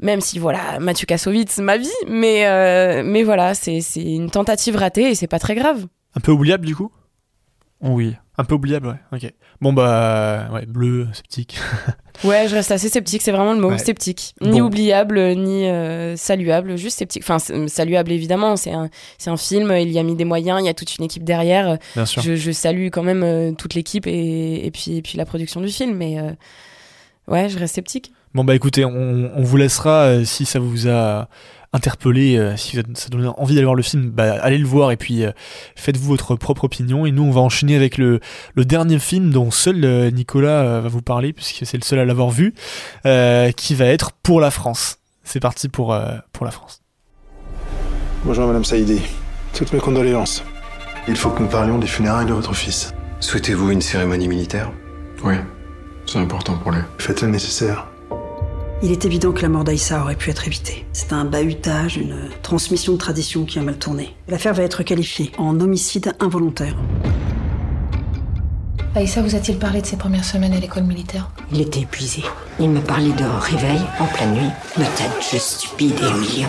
[0.00, 1.88] Même si, voilà, Mathieu Kassovitz, ma vie.
[2.06, 5.86] Mais, euh, mais voilà, c'est c'est une tentative ratée et c'est pas très grave.
[6.14, 6.90] Un peu oubliable, du coup?
[7.80, 8.14] Oui.
[8.40, 8.94] Un peu oubliable, ouais.
[9.18, 9.32] Ok.
[9.60, 11.58] Bon, bah, ouais, bleu, sceptique.
[12.24, 13.78] Ouais, je reste assez sceptique, c'est vraiment le mot, Ouais.
[13.78, 14.34] sceptique.
[14.40, 14.66] Ni Bon.
[14.66, 17.22] oubliable, ni euh, saluable, juste sceptique.
[17.22, 18.90] Enfin, saluable évidemment, c'est un,
[19.26, 21.78] un film, il y a mis des moyens, il y a toute une équipe derrière.
[21.94, 22.20] Bien sûr.
[22.20, 25.60] Je, je salue quand même euh, toute l'équipe et, et, puis, et puis la production
[25.60, 26.32] du film, mais euh,
[27.28, 28.10] ouais, je reste sceptique.
[28.34, 31.28] Bon, bah, écoutez, on, on vous laissera, si ça vous a
[31.72, 34.66] interpellé, euh, si vous êtes- ça donne envie d'aller voir le film, bah, allez le
[34.66, 35.32] voir et puis euh,
[35.76, 37.06] faites-vous votre propre opinion.
[37.06, 38.20] Et nous, on va enchaîner avec le,
[38.54, 41.98] le dernier film dont seul euh, Nicolas euh, va vous parler, puisque c'est le seul
[41.98, 42.54] à l'avoir vu,
[43.06, 44.96] euh, qui va être Pour la France.
[45.24, 46.80] C'est parti pour, euh, pour la France.
[48.24, 49.00] Bonjour Madame Saïdi.
[49.54, 50.42] Toutes mes condoléances.
[51.06, 52.92] Il faut que nous parlions des funérailles de votre fils.
[53.20, 54.70] Souhaitez-vous une cérémonie militaire?
[55.24, 55.34] Oui,
[56.06, 56.80] c'est important pour lui.
[56.98, 57.86] Faites le nécessaire.
[58.80, 60.86] Il est évident que la mort d'Aïssa aurait pu être évitée.
[60.92, 64.14] C'est un bahutage, une transmission de tradition qui a mal tourné.
[64.28, 66.76] L'affaire va être qualifiée en homicide involontaire.
[68.94, 71.28] Aïssa vous a-t-il parlé de ses premières semaines à l'école militaire?
[71.52, 72.22] Il était épuisé.
[72.60, 74.50] Il me parlait de réveil en pleine nuit.
[74.76, 76.48] Me tête stupide et humiliant.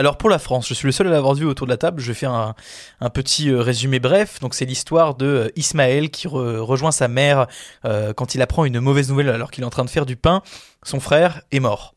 [0.00, 2.00] Alors pour la France, je suis le seul à l'avoir vu autour de la table.
[2.00, 2.54] Je vais faire un,
[3.02, 4.38] un petit euh, résumé bref.
[4.52, 7.48] C'est l'histoire de euh, Ismaël qui re- rejoint sa mère
[7.84, 10.16] euh, quand il apprend une mauvaise nouvelle alors qu'il est en train de faire du
[10.16, 10.40] pain.
[10.84, 11.94] Son frère est mort.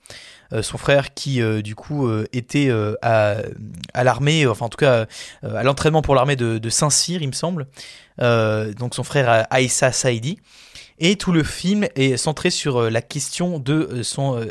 [0.62, 2.70] Son frère qui du coup était
[3.02, 3.38] à,
[4.04, 5.08] l'armée, enfin en tout cas
[5.42, 7.66] à l'entraînement pour l'armée de, Saint-Cyr, il me semble.
[8.20, 10.38] Donc son frère Aïssa Saïdi.
[11.00, 14.46] Et tout le film est centré sur euh, la question de euh, son euh,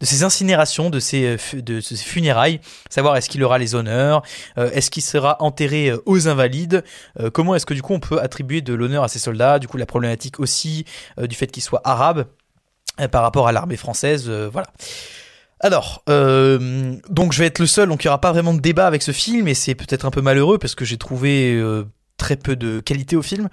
[0.00, 4.22] de ses incinérations, de ses, funérailles, savoir est-ce qu'il aura les honneurs,
[4.56, 6.84] est-ce qu'il sera enterré aux invalides,
[7.32, 9.76] comment est-ce que du coup on peut attribuer de l'honneur à ces soldats, du coup
[9.76, 10.84] la problématique aussi
[11.20, 12.26] du fait qu'ils soient arabes
[13.10, 14.68] par rapport à l'armée française, voilà.
[15.60, 18.86] Alors, donc je vais être le seul, donc il n'y aura pas vraiment de débat
[18.86, 21.60] avec ce film, et c'est peut-être un peu malheureux parce que j'ai trouvé
[22.18, 23.48] très peu de qualité au film.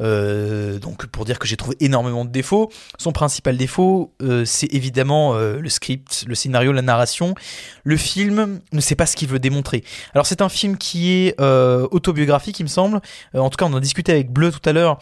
[0.00, 2.70] Euh, donc pour dire que j'ai trouvé énormément de défauts.
[2.98, 7.34] Son principal défaut, euh, c'est évidemment euh, le script, le scénario, la narration.
[7.84, 9.84] Le film ne sait pas ce qu'il veut démontrer.
[10.14, 13.00] Alors c'est un film qui est autobiographique, il me semble.
[13.34, 14.98] En tout cas, on en a discuté avec Bleu tout à l'heure.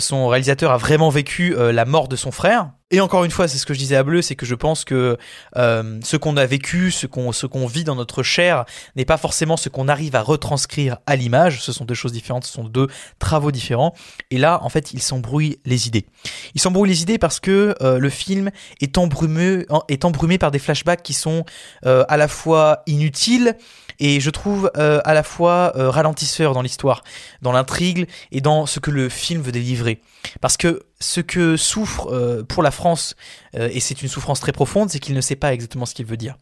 [0.00, 2.70] Son réalisateur a vraiment vécu la mort de son frère.
[2.92, 4.84] Et encore une fois, c'est ce que je disais à Bleu, c'est que je pense
[4.84, 5.16] que
[5.56, 8.64] euh, ce qu'on a vécu, ce qu'on ce qu'on vit dans notre chair,
[8.94, 11.62] n'est pas forcément ce qu'on arrive à retranscrire à l'image.
[11.62, 12.86] Ce sont deux choses différentes, ce sont deux
[13.18, 13.92] travaux différents.
[14.30, 16.06] Et là, en fait, il s'embrouille les idées.
[16.54, 20.60] Il s'embrouille les idées parce que euh, le film est embrumé, est embrumé par des
[20.60, 21.44] flashbacks qui sont
[21.86, 23.56] euh, à la fois inutiles
[23.98, 27.02] et je trouve euh, à la fois euh, ralentisseurs dans l'histoire,
[27.42, 30.00] dans l'intrigue et dans ce que le film veut délivrer.
[30.40, 33.16] Parce que ce que souffre euh, pour la France,
[33.54, 36.06] euh, et c'est une souffrance très profonde, c'est qu'il ne sait pas exactement ce qu'il
[36.06, 36.36] veut dire.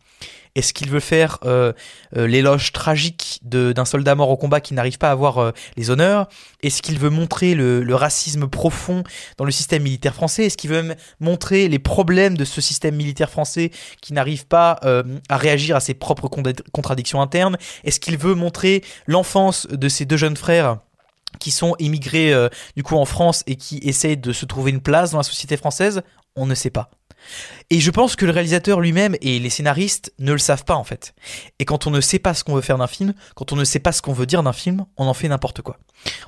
[0.54, 1.72] Est-ce qu'il veut faire euh,
[2.14, 6.28] l'éloge tragique d'un soldat mort au combat qui n'arrive pas à avoir les honneurs?
[6.62, 9.02] Est-ce qu'il veut montrer le, racisme profond
[9.36, 10.46] dans le système militaire français?
[10.46, 14.78] Est-ce qu'il veut montrer les problèmes de ce système militaire français qui n'arrive pas
[15.28, 16.28] à réagir à ses propres
[16.72, 17.58] contradictions internes?
[17.82, 20.78] Est-ce qu'il veut montrer l'enfance de ces deux jeunes frères?
[21.38, 24.80] Qui sont immigrés euh, du coup en France et qui essayent de se trouver une
[24.80, 26.02] place dans la société française
[26.36, 26.90] On ne sait pas.
[27.70, 30.84] Et je pense que le réalisateur lui-même et les scénaristes ne le savent pas en
[30.84, 31.14] fait.
[31.58, 33.64] Et quand on ne sait pas ce qu'on veut faire d'un film, quand on ne
[33.64, 35.78] sait pas ce qu'on veut dire d'un film, on en fait n'importe quoi.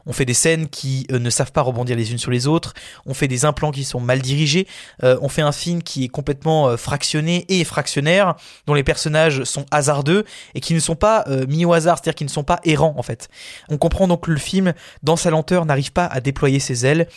[0.07, 2.73] On fait des scènes qui euh, ne savent pas rebondir les unes sur les autres,
[3.05, 4.67] on fait des implants qui sont mal dirigés,
[5.03, 9.45] euh, on fait un film qui est complètement euh, fractionné et fractionnaire, dont les personnages
[9.45, 10.25] sont hasardeux
[10.55, 12.95] et qui ne sont pas euh, mis au hasard, c'est-à-dire qui ne sont pas errants
[12.97, 13.29] en fait.
[13.69, 14.73] On comprend donc que le film,
[15.03, 17.09] dans sa lenteur, n'arrive pas à déployer ses ailes,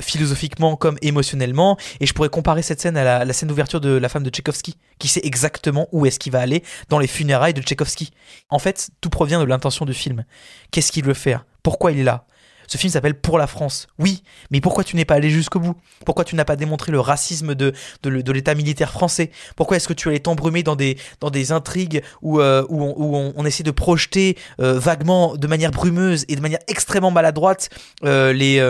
[0.00, 4.08] philosophiquement comme émotionnellement, et je pourrais comparer cette scène à la, la scène de La
[4.08, 7.62] femme de Tchaïkovski, qui sait exactement où est-ce qu'il va aller dans les funérailles de
[7.62, 8.10] Tchaïkovski.
[8.48, 10.24] En fait, tout provient de l'intention du film.
[10.70, 11.44] Qu'est-ce qu'il veut faire?
[11.62, 12.26] Pourquoi il est là?
[12.68, 13.86] Ce film s'appelle Pour la France.
[13.98, 15.74] Oui, mais pourquoi tu n'es pas allé jusqu'au bout?
[16.06, 17.74] Pourquoi tu n'as pas démontré le racisme de,
[18.04, 19.30] l'état militaire français?
[19.56, 23.62] Pourquoi est-ce que tu allais t'embrumer dans des, dans des intrigues où, euh, on essaie
[23.62, 27.68] de projeter euh, vaguement, de manière brumeuse et de manière extrêmement maladroite,
[28.04, 28.60] euh, les...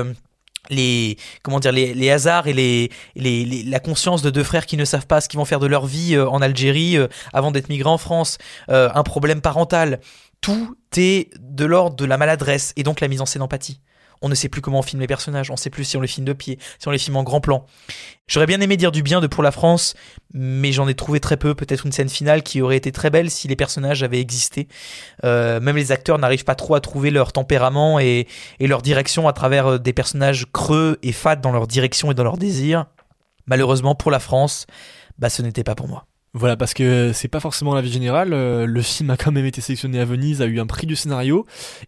[0.73, 4.77] les comment dire les, les hasards et les, les- la conscience de deux frères qui
[4.77, 7.51] ne savent pas ce qu'ils vont faire de leur vie euh, en Algérie euh, avant
[7.53, 10.01] d'être migrés en France euh, un problème parental.
[10.41, 13.81] Tout est de l'ordre de la maladresse et donc la mise en scène empathie
[14.23, 16.01] on ne sait plus comment on filme les personnages, on ne sait plus si on
[16.01, 17.66] les filme de pied, si on les filme en grand plan.
[18.29, 19.95] J'aurais bien aimé dire du bien de Pour la France,
[20.33, 21.55] mais j'en ai trouvé très peu.
[21.55, 24.68] Peut-être une scène finale qui aurait été très belle si les personnages avaient existé.
[25.25, 28.27] Euh, même les acteurs n'arrivent pas trop à trouver leur tempérament et,
[28.61, 32.25] leur direction à travers euh, des personnages creux et fades dans leur direction et dans
[32.25, 32.87] leurs désirs.
[33.47, 34.66] Malheureusement pour la France,
[35.18, 36.07] bah ce n'était pas pour moi.
[36.35, 38.33] Voilà, parce que c'est pas forcément la vie générale.
[38.33, 40.97] euh, le film a quand même été sélectionné à Venise, a eu un prix du
[40.97, 41.45] scénario,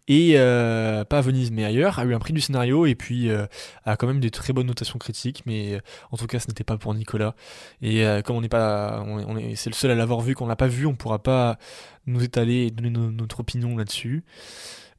[0.06, 3.30] et euh, pas à Venise mais ailleurs, a eu un prix du scénario, et puis
[3.30, 3.46] euh,
[3.86, 5.78] a quand même des très bonnes notations critiques, mais euh,
[6.12, 7.34] en tout cas ce n'était pas pour Nicolas.
[7.80, 10.46] Et euh, comme on n'est pas, on est, c'est le seul à l'avoir vu, qu'on
[10.46, 11.56] l'a pas vu, on pourra pas
[12.06, 14.24] nous étaler et donner no- notre opinion là-dessus.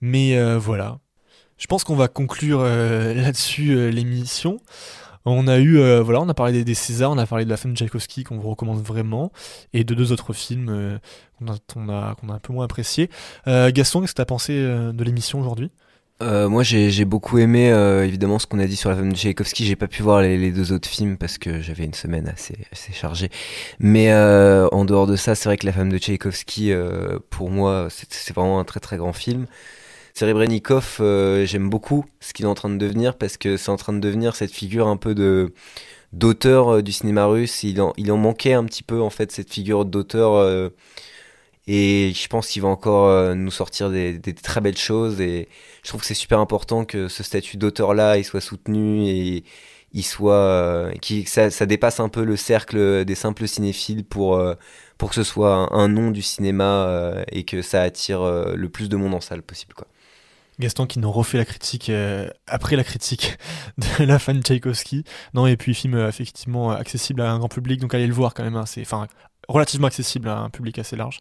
[0.02, 1.00] Mais voilà.
[1.58, 4.60] Je pense qu'on va conclure là-dessus l'émission.
[5.26, 7.50] On a eu, euh, voilà, on a parlé des, des Césars, on a parlé de
[7.50, 9.32] la femme de Tchaïkovski qu'on vous recommande vraiment,
[9.74, 10.98] et de deux autres films euh,
[11.40, 13.10] qu'on a, a, un peu moins appréciés.
[13.48, 15.72] Euh, Gaston, qu'est-ce que tu as pensé de l'émission aujourd'hui?
[16.22, 17.68] Moi j'ai beaucoup aimé
[18.06, 19.66] évidemment ce qu'on a dit sur la femme de Tchaïkovski.
[19.66, 22.94] J'ai pas pu voir les, deux autres films parce que j'avais une semaine assez, assez
[22.94, 23.30] chargée.
[23.80, 26.72] Mais en dehors de ça, c'est vrai que la femme de Tchaïkovski,
[27.30, 29.46] pour moi, c'est vraiment un très très grand film.
[30.18, 33.76] Serebrennikov, euh, j'aime beaucoup ce qu'il est en train de devenir parce que c'est en
[33.76, 35.54] train de devenir cette figure un peu de
[36.14, 37.64] d'auteur euh, du cinéma russe.
[37.64, 40.34] Il en, il en manquait un petit peu en fait cette figure d'auteur.
[40.36, 40.70] euh,
[41.68, 45.20] et je pense qu'il va encore euh, nous sortir des, très belles choses.
[45.22, 45.50] Et
[45.84, 49.44] je trouve que c'est super important que ce statut d'auteur-là, il soit soutenu et
[49.94, 54.42] il soit, euh, qui, ça, dépasse un peu le cercle des simples cinéphiles pour,
[54.98, 58.24] pour que ce soit un, nom du cinéma et que ça attire
[58.56, 59.74] le plus de monde en salle possible.
[59.74, 59.88] Quoi.
[60.60, 63.38] Gaston qui nous refait la critique euh, après la critique
[64.00, 65.04] de la fan Tchaïkovski.
[65.34, 68.14] Non, et puis film euh, effectivement euh, accessible à un grand public, donc allez le
[68.14, 68.56] voir quand même.
[68.56, 69.08] hein, c'est enfin
[69.48, 71.20] relativement accessible à un public assez large.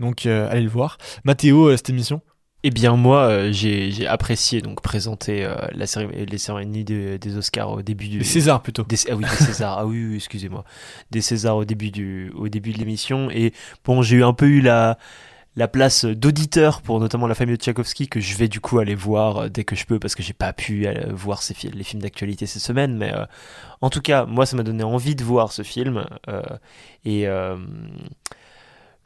[0.00, 0.98] Donc euh, allez le voir.
[1.24, 2.20] Mathéo, euh, cette émission?
[2.66, 7.18] Eh bien moi, euh, j'ai j'ai apprécié donc présenter euh, la cérémonie, les cérémonies des,
[7.18, 8.18] des Oscars au début du...
[8.20, 8.84] Les Césars, plutôt.
[8.84, 9.76] Des, ah oui, des Césars.
[9.78, 10.64] ah oui, oui, excusez-moi.
[11.10, 13.30] Des Césars au début du, au début de l'émission.
[13.30, 13.52] Et
[13.84, 14.96] bon, j'ai eu un peu eu la,
[15.56, 18.94] la place d'auditeur pour notamment la famille de Tchaïkovski que je vais du coup aller
[18.94, 21.84] voir euh, dès que je peux parce que j'ai pas pu euh, voir ces les
[21.84, 22.96] films d'actualité cette semaine.
[22.96, 23.24] Mais euh,
[23.80, 26.06] en tout cas, moi, ça m'a donné envie de voir ce film.
[27.04, 27.26] et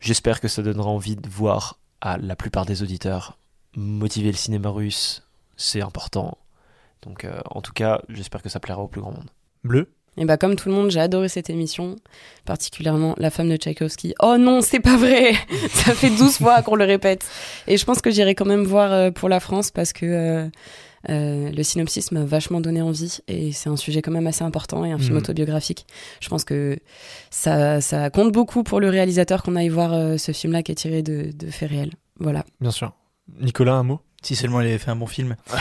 [0.00, 3.36] j'espère que ça donnera envie de voir à la plupart des auditeurs
[3.76, 6.38] motiver le cinéma russe, c'est important.
[7.02, 9.30] Donc, en tout cas, j'espère que ça plaira au plus grand monde.
[9.64, 9.92] Bleu?
[10.20, 11.96] Et bah comme tout le monde, j'ai adoré cette émission,
[12.44, 14.14] particulièrement La femme de Tchaïkovski.
[14.20, 15.32] Oh non, c'est pas vrai
[15.70, 17.24] Ça fait 12 fois qu'on le répète.
[17.66, 20.48] Et je pense que j'irai quand même voir euh, pour la France parce que euh,
[21.08, 24.84] euh, le synopsis m'a vachement donné envie et c'est un sujet quand même assez important
[24.84, 25.18] et un film Mhm.
[25.18, 25.86] autobiographique.
[26.20, 26.78] Je pense que
[27.30, 31.02] ça, ça compte beaucoup pour le réalisateur qu'on aille voir ce film-là qui est tiré
[31.02, 31.92] de, de faits réels.
[32.18, 32.44] Voilà.
[32.60, 32.92] Bien sûr.
[33.40, 34.00] Nicolas, un mot?
[34.22, 35.36] Si seulement il avait fait un bon film.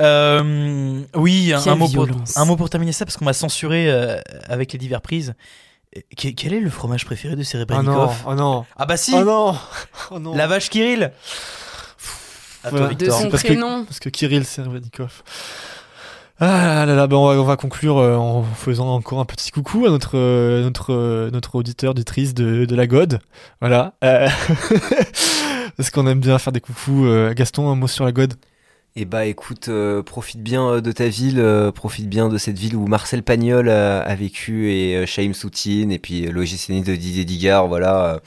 [0.00, 2.06] Euh, oui, un, un mot pour,
[2.36, 5.34] un mot pour terminer ça, parce qu'on m'a censuré euh, avec les diverses prises.
[6.16, 8.64] Que- Quel est le fromage préféré de Oh non, Serebrennikov oh non.
[8.76, 9.56] Ah bah si Oh non
[10.12, 11.10] Oh non La vache Kirill
[12.62, 12.86] À toi, Voilà.
[12.90, 13.08] Victor.
[13.08, 13.80] De son parce prénom.
[13.82, 15.24] Que, parce que Kirill Serebrennikov.
[16.38, 19.50] Ah là là, ben on, va, on va conclure euh, en faisant encore un petit
[19.50, 20.16] coucou à notre
[20.62, 23.18] notre notre auditeur auditrice de, de la God.
[23.60, 23.94] Voilà.
[24.04, 24.28] Euh,
[25.78, 27.06] parce qu'on aime bien faire des coucous.
[27.06, 28.34] Euh, Gaston, un mot sur la God?
[28.96, 32.58] Et bah écoute, euh, profite bien euh, de ta ville, euh, profite bien de cette
[32.58, 36.96] ville où Marcel Pagnol a, a vécu et euh, Chaim Soutine et puis l'OGC de
[36.96, 38.14] Didier Digard, voilà.
[38.14, 38.18] euh,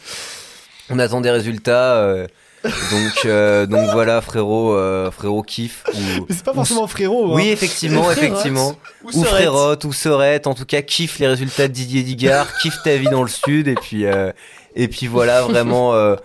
[0.90, 1.96] on attend des résultats.
[1.96, 2.26] euh,
[2.64, 5.84] donc, euh, donc voilà, frérot, euh, frérot kiffe.
[5.94, 5.98] Ou,
[6.30, 7.32] Mais c'est pas ou- forcément frérot.
[7.32, 7.36] hein.
[7.36, 8.76] Oui, effectivement, effectivement.
[9.04, 9.30] Ou Ou Sorette.
[9.32, 10.48] frérotte, ou sorette.
[10.48, 13.68] En tout cas, kiffe les résultats de Didier Digard, kiffe ta vie dans le sud,
[13.68, 14.32] et puis, euh,
[14.76, 16.16] et puis voilà, vraiment, euh,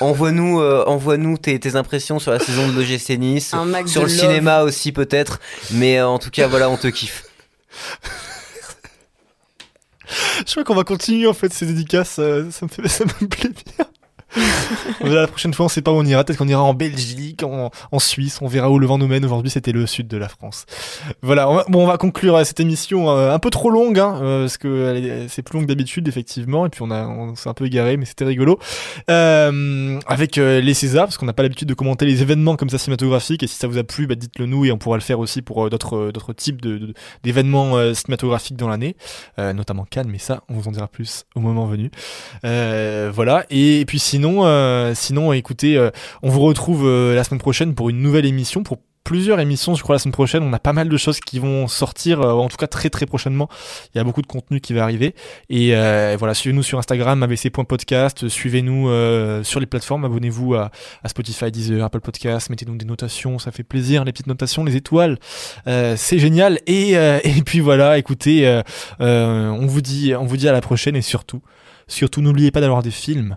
[0.00, 4.02] envoie-nous, euh, envoie-nous tes, tes impressions sur la saison de l'OGC Nice, Un max sur
[4.02, 4.20] de le love.
[4.20, 5.40] cinéma aussi peut-être,
[5.70, 7.24] mais euh, en tout cas, voilà, on te kiffe.
[10.46, 12.14] Je crois qu'on va continuer en fait ces dédicaces.
[12.14, 13.86] ça me fait, ça me plaît bien.
[15.00, 16.24] La prochaine fois, on sait pas où on ira.
[16.24, 18.38] Peut-être qu'on ira en Belgique, en, Suisse.
[18.42, 19.24] On verra où le vent nous mène.
[19.24, 20.66] Aujourd'hui, c'était le sud de la France.
[21.22, 21.48] Voilà.
[21.48, 24.18] On va, bon, on va conclure euh, cette émission euh, un peu trop longue, hein,
[24.20, 26.66] euh, parce que c'est plus long que d'habitude, effectivement.
[26.66, 28.58] Et puis on on s'est un peu égaré, mais c'était rigolo.
[29.08, 33.42] Avec les Césars, parce qu'on n'a pas l'habitude de commenter les événements comme ça cinématographiques.
[33.42, 35.42] Et si ça vous a plu, bah, dites-le nous et on pourra le faire aussi
[35.42, 36.60] pour d'autres, types
[37.22, 38.96] d'événements cinématographiques dans l'année,
[39.38, 40.08] notamment Cannes.
[40.10, 41.90] Mais ça, on vous en dira plus au moment venu.
[42.42, 43.44] Voilà.
[43.50, 45.90] Et puis sinon, euh, sinon, écoutez, euh,
[46.22, 49.82] on vous retrouve euh, la semaine prochaine pour une nouvelle émission, pour plusieurs émissions, je
[49.82, 50.42] crois, la semaine prochaine.
[50.42, 53.50] On a pas mal de choses qui vont sortir, en tout cas très très prochainement.
[53.94, 55.14] Il y a beaucoup de contenu qui va arriver.
[55.50, 55.74] Et
[56.16, 58.88] voilà, suivez-nous sur Instagram, abc.podcast, suivez-nous
[59.44, 60.70] sur les plateformes, abonnez-vous à,
[61.04, 65.18] Spotify, Deezer, Apple Podcast, mettez-nous des notations, ça fait plaisir, les petites notations, les étoiles,
[65.66, 66.60] c'est génial.
[66.66, 66.96] Et,
[67.44, 68.62] puis voilà, écoutez,
[69.00, 71.42] on vous dit, on vous dit à la prochaine et surtout,
[71.88, 73.36] surtout n'oubliez pas d'avoir des films